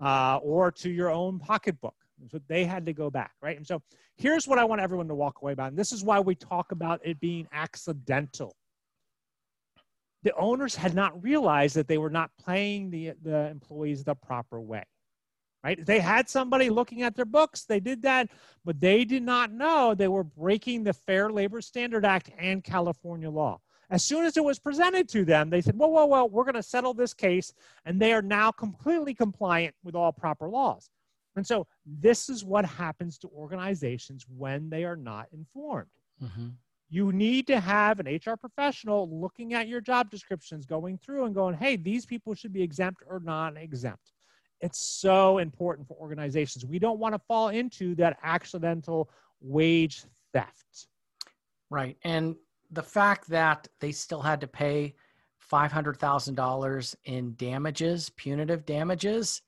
uh, 0.00 0.38
or 0.42 0.70
to 0.72 0.88
your 0.88 1.10
own 1.10 1.38
pocketbook. 1.38 1.94
So 2.30 2.40
they 2.48 2.64
had 2.64 2.86
to 2.86 2.94
go 2.94 3.10
back, 3.10 3.32
right? 3.42 3.58
And 3.58 3.66
so 3.66 3.82
here's 4.16 4.48
what 4.48 4.58
I 4.58 4.64
want 4.64 4.80
everyone 4.80 5.08
to 5.08 5.14
walk 5.14 5.42
away 5.42 5.52
by. 5.52 5.68
And 5.68 5.76
this 5.76 5.92
is 5.92 6.02
why 6.02 6.20
we 6.20 6.34
talk 6.34 6.72
about 6.72 7.00
it 7.04 7.20
being 7.20 7.48
accidental. 7.52 8.56
The 10.22 10.34
owners 10.36 10.74
had 10.74 10.94
not 10.94 11.22
realized 11.22 11.76
that 11.76 11.86
they 11.86 11.98
were 11.98 12.10
not 12.10 12.30
paying 12.46 12.90
the, 12.90 13.12
the 13.22 13.48
employees 13.48 14.04
the 14.04 14.14
proper 14.14 14.58
way, 14.58 14.84
right? 15.62 15.84
They 15.84 16.00
had 16.00 16.28
somebody 16.28 16.70
looking 16.70 17.02
at 17.02 17.14
their 17.14 17.24
books, 17.24 17.64
they 17.64 17.80
did 17.80 18.02
that, 18.02 18.28
but 18.64 18.80
they 18.80 19.04
did 19.04 19.22
not 19.22 19.52
know 19.52 19.94
they 19.94 20.08
were 20.08 20.24
breaking 20.24 20.84
the 20.84 20.92
Fair 20.92 21.30
Labor 21.30 21.60
Standard 21.60 22.04
Act 22.04 22.30
and 22.38 22.64
California 22.64 23.30
law. 23.30 23.60
As 23.90 24.04
soon 24.04 24.24
as 24.24 24.36
it 24.36 24.44
was 24.44 24.60
presented 24.60 25.08
to 25.10 25.24
them, 25.24 25.50
they 25.50 25.60
said, 25.60 25.76
whoa, 25.76 25.88
whoa, 25.88 26.06
whoa, 26.06 26.24
we're 26.26 26.44
going 26.44 26.54
to 26.54 26.62
settle 26.62 26.94
this 26.94 27.12
case. 27.12 27.52
And 27.84 28.00
they 28.00 28.12
are 28.12 28.22
now 28.22 28.52
completely 28.52 29.14
compliant 29.14 29.74
with 29.82 29.96
all 29.96 30.12
proper 30.12 30.48
laws. 30.48 30.90
And 31.34 31.44
so 31.44 31.66
this 31.84 32.28
is 32.28 32.44
what 32.44 32.64
happens 32.64 33.18
to 33.18 33.28
organizations 33.28 34.26
when 34.28 34.70
they 34.70 34.84
are 34.84 34.96
not 34.96 35.26
informed. 35.32 35.88
Mm-hmm. 36.22 36.48
You 36.88 37.12
need 37.12 37.46
to 37.48 37.60
have 37.60 38.00
an 38.00 38.06
HR 38.06 38.36
professional 38.36 39.08
looking 39.10 39.54
at 39.54 39.68
your 39.68 39.80
job 39.80 40.10
descriptions, 40.10 40.66
going 40.66 40.98
through 40.98 41.24
and 41.24 41.34
going, 41.34 41.56
hey, 41.56 41.76
these 41.76 42.04
people 42.04 42.34
should 42.34 42.52
be 42.52 42.62
exempt 42.62 43.02
or 43.06 43.20
non 43.20 43.56
exempt. 43.56 44.12
It's 44.60 44.78
so 44.78 45.38
important 45.38 45.88
for 45.88 45.96
organizations. 45.98 46.66
We 46.66 46.78
don't 46.78 46.98
want 46.98 47.14
to 47.14 47.20
fall 47.26 47.48
into 47.48 47.94
that 47.96 48.18
accidental 48.22 49.10
wage 49.40 50.04
theft. 50.32 50.88
Right. 51.70 51.96
And 52.04 52.36
the 52.70 52.82
fact 52.82 53.28
that 53.30 53.68
they 53.80 53.92
still 53.92 54.20
had 54.20 54.40
to 54.42 54.46
pay 54.46 54.94
$500,000 55.50 56.94
in 57.04 57.34
damages, 57.34 58.10
punitive 58.10 58.66
damages, 58.66 59.42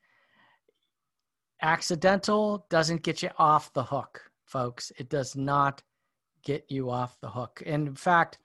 accidental 1.60 2.66
doesn't 2.70 3.02
get 3.02 3.22
you 3.22 3.30
off 3.38 3.72
the 3.72 3.84
hook, 3.84 4.20
folks. 4.44 4.92
It 4.98 5.08
does 5.08 5.36
not 5.36 5.82
get 6.42 6.64
you 6.68 6.90
off 6.90 7.20
the 7.20 7.30
hook. 7.30 7.62
And 7.64 7.86
in 7.86 7.94
fact, 7.94 8.38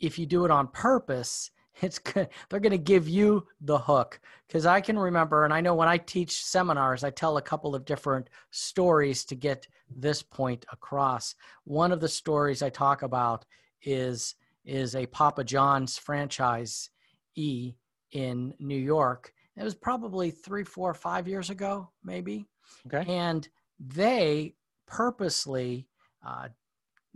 if 0.00 0.18
you 0.18 0.26
do 0.26 0.44
it 0.44 0.50
on 0.50 0.68
purpose, 0.68 1.50
it's 1.82 1.98
good. 1.98 2.28
they're 2.48 2.60
going 2.60 2.72
to 2.72 2.78
give 2.78 3.08
you 3.08 3.46
the 3.60 3.78
hook 3.78 4.20
because 4.46 4.66
I 4.66 4.80
can 4.80 4.98
remember, 4.98 5.44
and 5.44 5.52
I 5.52 5.60
know 5.60 5.74
when 5.74 5.88
I 5.88 5.98
teach 5.98 6.44
seminars, 6.44 7.04
I 7.04 7.10
tell 7.10 7.36
a 7.36 7.42
couple 7.42 7.74
of 7.74 7.84
different 7.84 8.28
stories 8.50 9.24
to 9.26 9.34
get 9.34 9.66
this 9.94 10.22
point 10.22 10.64
across. 10.72 11.34
One 11.64 11.92
of 11.92 12.00
the 12.00 12.08
stories 12.08 12.62
I 12.62 12.70
talk 12.70 13.02
about 13.02 13.44
is 13.82 14.34
is 14.64 14.94
a 14.94 15.06
Papa 15.06 15.42
John's 15.42 15.98
franchise 15.98 16.88
E 17.34 17.74
in 18.12 18.54
New 18.58 18.78
York, 18.78 19.32
it 19.56 19.64
was 19.64 19.74
probably 19.74 20.30
three, 20.30 20.64
four, 20.64 20.94
five 20.94 21.28
years 21.28 21.50
ago, 21.50 21.90
maybe. 22.02 22.46
Okay. 22.86 23.10
And 23.12 23.48
they 23.78 24.54
purposely 24.86 25.88
uh, 26.26 26.48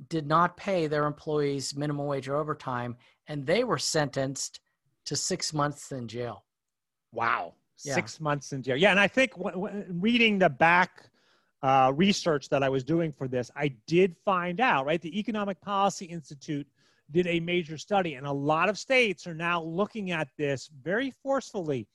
did 0.09 0.27
not 0.27 0.57
pay 0.57 0.87
their 0.87 1.07
employees 1.07 1.77
minimum 1.77 2.07
wage 2.07 2.29
or 2.29 2.37
overtime, 2.37 2.97
and 3.29 3.47
they 3.47 3.65
were 3.65 3.79
sentenced 3.79 4.61
to 5.07 5.17
six 5.17 5.53
months 5.53 5.93
in 5.93 6.09
jail. 6.09 6.45
Wow. 7.13 7.55
Yeah. 7.85 7.95
Six 7.95 8.21
months 8.21 8.53
in 8.53 8.63
jail. 8.63 8.77
Yeah. 8.77 8.91
And 8.91 9.01
I 9.01 9.09
think 9.09 9.33
w- 9.33 9.55
w- 9.55 9.85
reading 9.89 10.39
the 10.39 10.49
back 10.49 11.11
uh, 11.63 11.93
research 11.95 12.49
that 12.49 12.63
I 12.63 12.69
was 12.69 12.85
doing 12.85 13.13
for 13.13 13.29
this, 13.29 13.51
I 13.57 13.75
did 13.87 14.17
find 14.25 14.61
out, 14.61 14.87
right? 14.87 15.01
The 15.01 15.19
Economic 15.19 15.61
Policy 15.61 16.07
Institute 16.07 16.67
did 17.11 17.27
a 17.27 17.41
major 17.41 17.79
study, 17.79 18.15
and 18.15 18.27
a 18.27 18.33
lot 18.33 18.69
of 18.69 18.79
states 18.79 19.27
are 19.27 19.35
now 19.35 19.63
looking 19.63 20.11
at 20.11 20.29
this 20.37 20.69
very 20.83 21.13
forcefully 21.23 21.87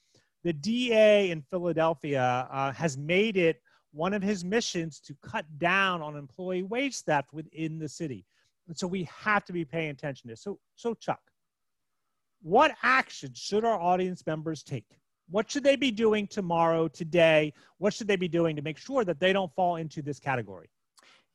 the 0.43 0.53
DA 0.53 1.31
in 1.31 1.41
Philadelphia 1.41 2.47
uh, 2.51 2.71
has 2.71 2.97
made 2.97 3.37
it 3.37 3.61
one 3.91 4.13
of 4.13 4.21
his 4.21 4.43
missions 4.45 4.99
to 5.01 5.15
cut 5.21 5.45
down 5.57 6.01
on 6.01 6.15
employee 6.15 6.63
wage 6.63 7.01
theft 7.01 7.33
within 7.33 7.79
the 7.79 7.89
city. 7.89 8.25
And 8.67 8.77
so 8.77 8.87
we 8.87 9.09
have 9.23 9.43
to 9.45 9.53
be 9.53 9.65
paying 9.65 9.89
attention 9.89 10.27
to 10.27 10.33
this. 10.33 10.41
So, 10.41 10.59
so 10.75 10.93
Chuck, 10.93 11.19
what 12.41 12.71
action 12.83 13.31
should 13.33 13.65
our 13.65 13.79
audience 13.79 14.25
members 14.25 14.63
take? 14.63 14.85
What 15.29 15.49
should 15.49 15.63
they 15.63 15.75
be 15.75 15.91
doing 15.91 16.27
tomorrow, 16.27 16.87
today? 16.87 17.53
What 17.77 17.93
should 17.93 18.07
they 18.07 18.15
be 18.15 18.27
doing 18.27 18.55
to 18.55 18.61
make 18.61 18.77
sure 18.77 19.05
that 19.05 19.19
they 19.19 19.33
don't 19.33 19.53
fall 19.55 19.77
into 19.77 20.01
this 20.01 20.19
category? 20.19 20.69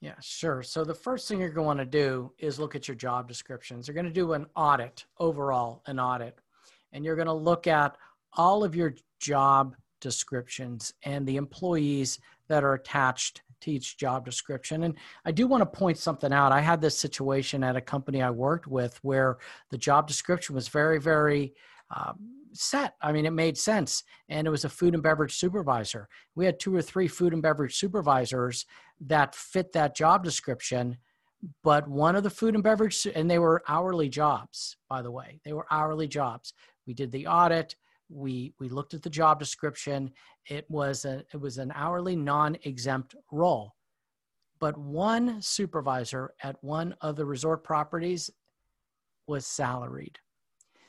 Yeah, 0.00 0.14
sure. 0.20 0.62
So 0.62 0.84
the 0.84 0.94
first 0.94 1.28
thing 1.28 1.40
you're 1.40 1.48
going 1.48 1.78
to 1.78 1.86
do 1.86 2.32
is 2.38 2.58
look 2.58 2.76
at 2.76 2.86
your 2.86 2.94
job 2.94 3.28
descriptions. 3.28 3.88
You're 3.88 3.94
going 3.94 4.06
to 4.06 4.12
do 4.12 4.34
an 4.34 4.46
audit, 4.54 5.06
overall, 5.18 5.82
an 5.86 5.98
audit, 5.98 6.38
and 6.92 7.04
you're 7.04 7.16
going 7.16 7.26
to 7.26 7.32
look 7.32 7.66
at 7.66 7.96
all 8.34 8.62
of 8.62 8.76
your 8.76 8.94
job 9.18 9.74
descriptions 10.00 10.92
and 11.02 11.26
the 11.26 11.36
employees 11.36 12.18
that 12.48 12.64
are 12.64 12.74
attached 12.74 13.42
to 13.60 13.72
each 13.72 13.96
job 13.96 14.24
description. 14.24 14.84
And 14.84 14.94
I 15.24 15.32
do 15.32 15.46
want 15.46 15.62
to 15.62 15.78
point 15.78 15.98
something 15.98 16.32
out. 16.32 16.52
I 16.52 16.60
had 16.60 16.80
this 16.80 16.96
situation 16.96 17.64
at 17.64 17.76
a 17.76 17.80
company 17.80 18.22
I 18.22 18.30
worked 18.30 18.66
with 18.66 18.98
where 19.02 19.38
the 19.70 19.78
job 19.78 20.06
description 20.06 20.54
was 20.54 20.68
very, 20.68 21.00
very 21.00 21.54
um, 21.94 22.18
set. 22.52 22.94
I 23.00 23.12
mean, 23.12 23.26
it 23.26 23.32
made 23.32 23.56
sense. 23.56 24.02
And 24.28 24.46
it 24.46 24.50
was 24.50 24.64
a 24.64 24.68
food 24.68 24.94
and 24.94 25.02
beverage 25.02 25.36
supervisor. 25.36 26.08
We 26.34 26.44
had 26.44 26.60
two 26.60 26.74
or 26.74 26.82
three 26.82 27.08
food 27.08 27.32
and 27.32 27.42
beverage 27.42 27.76
supervisors 27.76 28.66
that 29.00 29.34
fit 29.34 29.72
that 29.72 29.96
job 29.96 30.24
description. 30.24 30.98
But 31.62 31.86
one 31.88 32.16
of 32.16 32.22
the 32.22 32.30
food 32.30 32.54
and 32.54 32.64
beverage, 32.64 33.06
and 33.14 33.30
they 33.30 33.38
were 33.38 33.62
hourly 33.68 34.08
jobs, 34.08 34.76
by 34.88 35.02
the 35.02 35.10
way, 35.10 35.40
they 35.44 35.52
were 35.52 35.66
hourly 35.70 36.08
jobs. 36.08 36.54
We 36.86 36.94
did 36.94 37.12
the 37.12 37.26
audit. 37.26 37.76
We 38.08 38.54
we 38.58 38.68
looked 38.68 38.94
at 38.94 39.02
the 39.02 39.10
job 39.10 39.38
description. 39.38 40.12
It 40.48 40.64
was 40.70 41.04
a 41.04 41.24
it 41.32 41.40
was 41.40 41.58
an 41.58 41.72
hourly 41.74 42.16
non-exempt 42.16 43.14
role. 43.32 43.74
But 44.58 44.78
one 44.78 45.42
supervisor 45.42 46.32
at 46.42 46.56
one 46.62 46.94
of 47.00 47.16
the 47.16 47.26
resort 47.26 47.62
properties 47.62 48.30
was 49.26 49.46
salaried. 49.46 50.18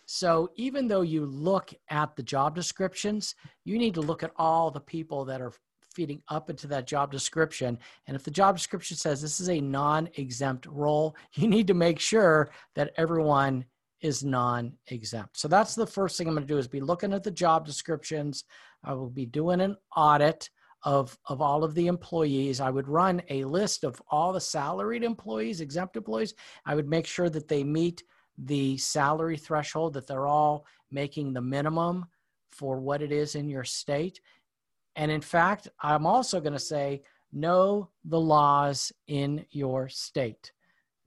So 0.05 0.49
even 0.55 0.87
though 0.87 1.01
you 1.01 1.25
look 1.25 1.73
at 1.89 2.15
the 2.15 2.23
job 2.23 2.55
descriptions, 2.55 3.35
you 3.65 3.77
need 3.77 3.93
to 3.95 4.01
look 4.01 4.23
at 4.23 4.31
all 4.37 4.71
the 4.71 4.79
people 4.79 5.25
that 5.25 5.41
are 5.41 5.51
feeding 5.93 6.21
up 6.29 6.49
into 6.49 6.67
that 6.67 6.87
job 6.87 7.11
description. 7.11 7.77
And 8.05 8.15
if 8.15 8.23
the 8.23 8.31
job 8.31 8.55
description 8.55 8.95
says 8.95 9.21
this 9.21 9.39
is 9.39 9.49
a 9.49 9.59
non 9.59 10.07
exempt 10.15 10.65
role, 10.67 11.15
you 11.33 11.47
need 11.47 11.67
to 11.67 11.73
make 11.73 11.99
sure 11.99 12.51
that 12.75 12.93
everyone 12.95 13.65
is 14.01 14.23
non 14.23 14.73
exempt. 14.87 15.37
So 15.37 15.47
that's 15.47 15.75
the 15.75 15.87
first 15.87 16.17
thing 16.17 16.27
I'm 16.27 16.35
going 16.35 16.45
to 16.45 16.53
do 16.53 16.57
is 16.57 16.67
be 16.67 16.81
looking 16.81 17.13
at 17.13 17.23
the 17.23 17.31
job 17.31 17.65
descriptions. 17.65 18.43
I 18.83 18.93
will 18.93 19.09
be 19.09 19.25
doing 19.25 19.61
an 19.61 19.75
audit 19.95 20.49
of, 20.83 21.17
of 21.25 21.41
all 21.41 21.63
of 21.63 21.73
the 21.73 21.87
employees. 21.87 22.61
I 22.61 22.69
would 22.69 22.87
run 22.87 23.21
a 23.29 23.43
list 23.43 23.83
of 23.83 24.01
all 24.09 24.31
the 24.31 24.41
salaried 24.41 25.03
employees, 25.03 25.61
exempt 25.61 25.97
employees. 25.97 26.35
I 26.65 26.75
would 26.75 26.87
make 26.87 27.07
sure 27.07 27.29
that 27.29 27.47
they 27.47 27.63
meet 27.63 28.03
the 28.37 28.77
salary 28.77 29.37
threshold, 29.37 29.93
that 29.93 30.07
they're 30.07 30.27
all 30.27 30.65
making 30.91 31.33
the 31.33 31.41
minimum 31.41 32.05
for 32.51 32.79
what 32.79 33.01
it 33.01 33.11
is 33.11 33.35
in 33.35 33.49
your 33.49 33.63
state. 33.63 34.21
And 34.95 35.11
in 35.11 35.21
fact, 35.21 35.67
I'm 35.81 36.05
also 36.05 36.39
going 36.39 36.53
to 36.53 36.59
say, 36.59 37.01
know 37.33 37.89
the 38.05 38.19
laws 38.19 38.91
in 39.07 39.45
your 39.49 39.89
state. 39.89 40.51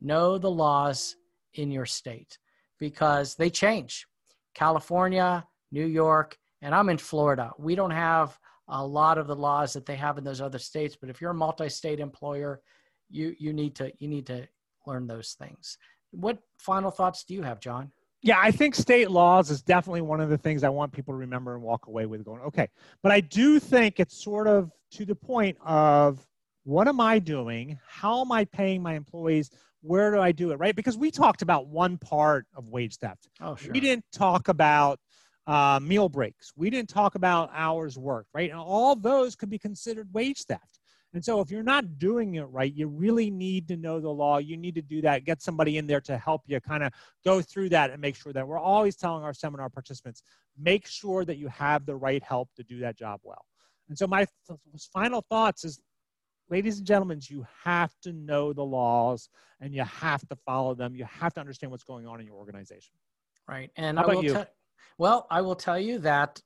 Know 0.00 0.38
the 0.38 0.50
laws 0.50 1.16
in 1.54 1.70
your 1.70 1.86
state 1.86 2.38
because 2.80 3.36
they 3.36 3.50
change. 3.50 4.06
California, 4.54 5.46
New 5.70 5.86
York, 5.86 6.36
and 6.62 6.74
I'm 6.74 6.88
in 6.88 6.98
Florida. 6.98 7.52
We 7.58 7.74
don't 7.74 7.92
have 7.92 8.36
a 8.68 8.84
lot 8.84 9.18
of 9.18 9.26
the 9.26 9.36
laws 9.36 9.72
that 9.74 9.86
they 9.86 9.96
have 9.96 10.18
in 10.18 10.24
those 10.24 10.40
other 10.40 10.58
states, 10.58 10.96
but 11.00 11.10
if 11.10 11.20
you're 11.20 11.30
a 11.30 11.34
multi-state 11.34 12.00
employer, 12.00 12.60
you 13.08 13.34
you 13.38 13.52
need 13.52 13.74
to 13.76 13.92
you 13.98 14.08
need 14.08 14.26
to 14.26 14.48
learn 14.86 15.06
those 15.06 15.36
things. 15.38 15.76
What 16.10 16.38
final 16.58 16.90
thoughts 16.90 17.24
do 17.24 17.34
you 17.34 17.42
have, 17.42 17.60
John? 17.60 17.92
Yeah, 18.22 18.38
I 18.38 18.50
think 18.50 18.74
state 18.74 19.10
laws 19.10 19.50
is 19.50 19.62
definitely 19.62 20.02
one 20.02 20.20
of 20.20 20.28
the 20.28 20.36
things 20.36 20.62
I 20.62 20.68
want 20.68 20.92
people 20.92 21.14
to 21.14 21.18
remember 21.18 21.54
and 21.54 21.62
walk 21.62 21.86
away 21.86 22.04
with 22.04 22.24
going, 22.24 22.42
okay. 22.42 22.68
But 23.02 23.12
I 23.12 23.20
do 23.20 23.58
think 23.58 23.98
it's 23.98 24.22
sort 24.22 24.46
of 24.46 24.70
to 24.92 25.06
the 25.06 25.14
point 25.14 25.56
of 25.64 26.26
what 26.64 26.86
am 26.86 27.00
I 27.00 27.18
doing? 27.18 27.78
How 27.88 28.20
am 28.20 28.30
I 28.30 28.44
paying 28.44 28.82
my 28.82 28.94
employees? 28.94 29.50
Where 29.82 30.10
do 30.10 30.20
I 30.20 30.32
do 30.32 30.52
it? 30.52 30.56
Right? 30.56 30.76
Because 30.76 30.96
we 30.96 31.10
talked 31.10 31.42
about 31.42 31.66
one 31.66 31.98
part 31.98 32.46
of 32.54 32.68
wage 32.68 32.96
theft. 32.96 33.28
Oh, 33.40 33.56
sure. 33.56 33.72
We 33.72 33.80
didn't 33.80 34.04
talk 34.12 34.48
about 34.48 34.98
uh, 35.46 35.80
meal 35.82 36.08
breaks. 36.08 36.52
We 36.56 36.70
didn't 36.70 36.90
talk 36.90 37.14
about 37.14 37.50
hours 37.52 37.98
worked, 37.98 38.28
right? 38.34 38.50
And 38.50 38.58
all 38.58 38.94
those 38.94 39.34
could 39.34 39.50
be 39.50 39.58
considered 39.58 40.08
wage 40.12 40.44
theft. 40.44 40.78
And 41.12 41.24
so 41.24 41.40
if 41.40 41.50
you're 41.50 41.64
not 41.64 41.98
doing 41.98 42.36
it 42.36 42.42
right, 42.42 42.72
you 42.72 42.86
really 42.86 43.30
need 43.30 43.66
to 43.68 43.76
know 43.76 43.98
the 43.98 44.08
law. 44.08 44.38
You 44.38 44.56
need 44.56 44.76
to 44.76 44.82
do 44.82 45.00
that. 45.02 45.24
Get 45.24 45.42
somebody 45.42 45.76
in 45.76 45.88
there 45.88 46.00
to 46.02 46.16
help 46.16 46.42
you 46.46 46.60
kind 46.60 46.84
of 46.84 46.92
go 47.24 47.42
through 47.42 47.70
that 47.70 47.90
and 47.90 48.00
make 48.00 48.14
sure 48.14 48.32
that 48.32 48.46
we're 48.46 48.60
always 48.60 48.94
telling 48.94 49.24
our 49.24 49.34
seminar 49.34 49.68
participants, 49.68 50.22
make 50.56 50.86
sure 50.86 51.24
that 51.24 51.36
you 51.36 51.48
have 51.48 51.84
the 51.84 51.96
right 51.96 52.22
help 52.22 52.48
to 52.56 52.62
do 52.62 52.78
that 52.80 52.96
job 52.96 53.20
well. 53.24 53.44
And 53.88 53.98
so 53.98 54.06
my 54.06 54.24
final 54.92 55.24
thoughts 55.28 55.64
is 55.64 55.80
ladies 56.50 56.78
and 56.78 56.86
gentlemen, 56.86 57.20
you 57.28 57.46
have 57.64 57.92
to 58.02 58.12
know 58.12 58.52
the 58.52 58.64
laws 58.64 59.28
and 59.60 59.74
you 59.74 59.82
have 59.84 60.26
to 60.28 60.36
follow 60.36 60.74
them. 60.74 60.94
You 60.94 61.04
have 61.04 61.32
to 61.34 61.40
understand 61.40 61.70
what's 61.70 61.84
going 61.84 62.06
on 62.06 62.20
in 62.20 62.26
your 62.26 62.36
organization. 62.36 62.94
Right. 63.48 63.70
And 63.76 63.98
How 63.98 64.04
I 64.04 64.06
about 64.06 64.16
will 64.16 64.24
you? 64.24 64.34
te- 64.34 64.44
well, 64.98 65.26
I 65.30 65.40
will 65.40 65.54
tell 65.54 65.78
you 65.78 65.98
that 66.00 66.42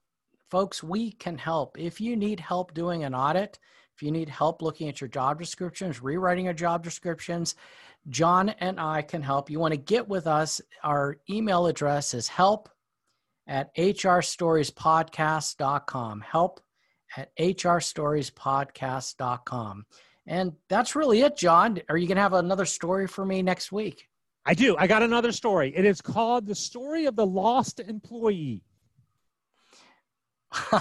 folks, 0.50 0.82
we 0.82 1.12
can 1.12 1.38
help. 1.38 1.78
If 1.78 1.98
you 2.00 2.16
need 2.16 2.40
help 2.40 2.74
doing 2.74 3.04
an 3.04 3.14
audit, 3.14 3.58
if 3.94 4.02
you 4.02 4.10
need 4.10 4.28
help 4.28 4.60
looking 4.62 4.88
at 4.88 5.00
your 5.00 5.08
job 5.08 5.38
descriptions, 5.38 6.02
rewriting 6.02 6.46
your 6.46 6.54
job 6.54 6.82
descriptions, 6.82 7.54
John 8.08 8.48
and 8.50 8.80
I 8.80 9.02
can 9.02 9.22
help. 9.22 9.48
You 9.48 9.60
want 9.60 9.72
to 9.72 9.78
get 9.78 10.08
with 10.08 10.26
us. 10.26 10.60
Our 10.82 11.18
email 11.30 11.66
address 11.66 12.12
is 12.12 12.26
help 12.28 12.68
at 13.46 13.74
hrstoriespodcast.com. 13.76 16.20
Help 16.20 16.60
at 17.16 17.30
hrstoriespodcast.com. 17.36 19.86
And 20.26 20.52
that's 20.68 20.96
really 20.96 21.20
it, 21.20 21.36
John. 21.36 21.80
Are 21.88 21.96
you 21.96 22.06
going 22.06 22.16
to 22.16 22.22
have 22.22 22.32
another 22.32 22.64
story 22.64 23.06
for 23.06 23.24
me 23.26 23.42
next 23.42 23.72
week? 23.72 24.08
I 24.46 24.54
do. 24.54 24.76
I 24.78 24.86
got 24.86 25.02
another 25.02 25.32
story. 25.32 25.74
It 25.74 25.84
is 25.84 26.00
called 26.00 26.46
The 26.46 26.54
Story 26.54 27.06
of 27.06 27.16
the 27.16 27.26
Lost 27.26 27.80
Employee. 27.80 28.62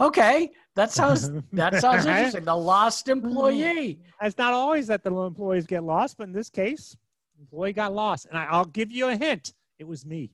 okay, 0.00 0.50
that 0.74 0.90
sounds 0.90 1.30
that 1.52 1.74
sounds 1.80 2.06
interesting. 2.06 2.44
The 2.44 2.56
lost 2.56 3.08
employee. 3.08 4.00
It's 4.20 4.38
not 4.38 4.52
always 4.52 4.86
that 4.88 5.02
the 5.02 5.14
employees 5.14 5.66
get 5.66 5.84
lost, 5.84 6.16
but 6.18 6.24
in 6.24 6.32
this 6.32 6.50
case, 6.50 6.96
employee 7.40 7.72
got 7.72 7.94
lost. 7.94 8.26
And 8.26 8.38
I, 8.38 8.44
I'll 8.44 8.64
give 8.64 8.90
you 8.90 9.08
a 9.08 9.16
hint. 9.16 9.54
It 9.78 9.86
was 9.86 10.04
me. 10.04 10.30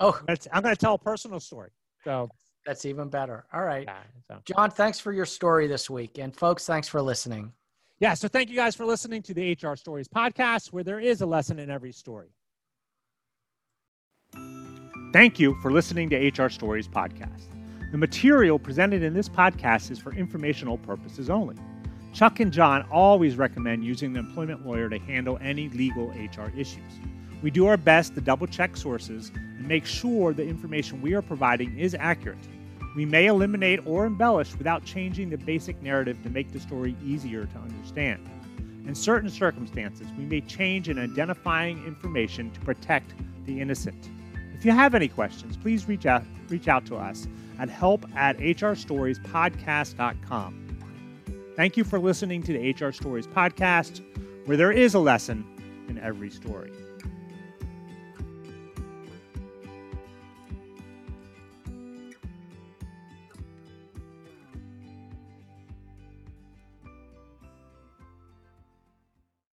Oh, 0.00 0.18
I'm 0.52 0.62
going 0.62 0.74
to 0.74 0.80
tell 0.80 0.94
a 0.94 0.98
personal 0.98 1.40
story. 1.40 1.70
So, 2.04 2.28
that's 2.66 2.84
even 2.84 3.08
better. 3.08 3.44
All 3.52 3.64
right. 3.64 3.84
yeah, 3.84 3.98
so. 4.28 4.40
John, 4.44 4.70
thanks 4.70 4.98
for 4.98 5.12
your 5.12 5.26
story 5.26 5.66
this 5.66 5.90
week. 5.90 6.18
And 6.18 6.34
folks, 6.34 6.66
thanks 6.66 6.88
for 6.88 7.00
listening. 7.02 7.52
yeah. 7.98 8.14
So 8.14 8.28
thank 8.28 8.48
you 8.50 8.56
guys 8.56 8.74
for 8.74 8.86
listening 8.86 9.22
to 9.22 9.34
the 9.34 9.52
HR 9.52 9.76
Stories 9.76 10.08
podcast, 10.08 10.72
where 10.72 10.84
there 10.84 11.00
is 11.00 11.20
a 11.20 11.26
lesson 11.26 11.58
in 11.58 11.70
every 11.70 11.92
story. 11.92 12.28
Thank 15.12 15.38
you 15.38 15.54
for 15.62 15.70
listening 15.70 16.10
to 16.10 16.16
HR 16.16 16.48
Stories 16.48 16.88
podcast. 16.88 17.44
The 17.92 17.98
material 17.98 18.58
presented 18.58 19.04
in 19.04 19.14
this 19.14 19.28
podcast 19.28 19.92
is 19.92 19.98
for 20.00 20.12
informational 20.12 20.78
purposes 20.78 21.30
only. 21.30 21.56
Chuck 22.12 22.40
and 22.40 22.52
John 22.52 22.86
always 22.90 23.36
recommend 23.36 23.84
using 23.84 24.12
the 24.12 24.20
employment 24.20 24.66
lawyer 24.66 24.88
to 24.88 24.98
handle 24.98 25.38
any 25.40 25.68
legal 25.68 26.08
HR 26.10 26.50
issues. 26.56 26.82
We 27.44 27.50
do 27.50 27.66
our 27.66 27.76
best 27.76 28.14
to 28.14 28.22
double 28.22 28.46
check 28.46 28.74
sources 28.74 29.30
and 29.36 29.68
make 29.68 29.84
sure 29.84 30.32
the 30.32 30.48
information 30.48 31.02
we 31.02 31.12
are 31.12 31.20
providing 31.20 31.78
is 31.78 31.94
accurate. 32.00 32.38
We 32.96 33.04
may 33.04 33.26
eliminate 33.26 33.86
or 33.86 34.06
embellish 34.06 34.56
without 34.56 34.86
changing 34.86 35.28
the 35.28 35.36
basic 35.36 35.82
narrative 35.82 36.22
to 36.22 36.30
make 36.30 36.54
the 36.54 36.60
story 36.60 36.96
easier 37.04 37.44
to 37.44 37.58
understand. 37.58 38.26
In 38.86 38.94
certain 38.94 39.28
circumstances, 39.28 40.06
we 40.16 40.24
may 40.24 40.40
change 40.40 40.88
in 40.88 40.98
identifying 40.98 41.86
information 41.86 42.50
to 42.52 42.60
protect 42.60 43.12
the 43.44 43.60
innocent. 43.60 44.08
If 44.54 44.64
you 44.64 44.72
have 44.72 44.94
any 44.94 45.08
questions, 45.08 45.58
please 45.58 45.86
reach 45.86 46.06
out, 46.06 46.24
reach 46.48 46.66
out 46.66 46.86
to 46.86 46.96
us 46.96 47.28
at 47.58 47.68
help 47.68 48.06
at 48.16 48.38
hrstoriespodcast.com. 48.38 50.78
Thank 51.56 51.76
you 51.76 51.84
for 51.84 51.98
listening 51.98 52.42
to 52.44 52.54
the 52.54 52.72
HR 52.72 52.90
Stories 52.90 53.26
podcast, 53.26 54.00
where 54.46 54.56
there 54.56 54.72
is 54.72 54.94
a 54.94 54.98
lesson 54.98 55.44
in 55.90 55.98
every 55.98 56.30
story. 56.30 56.72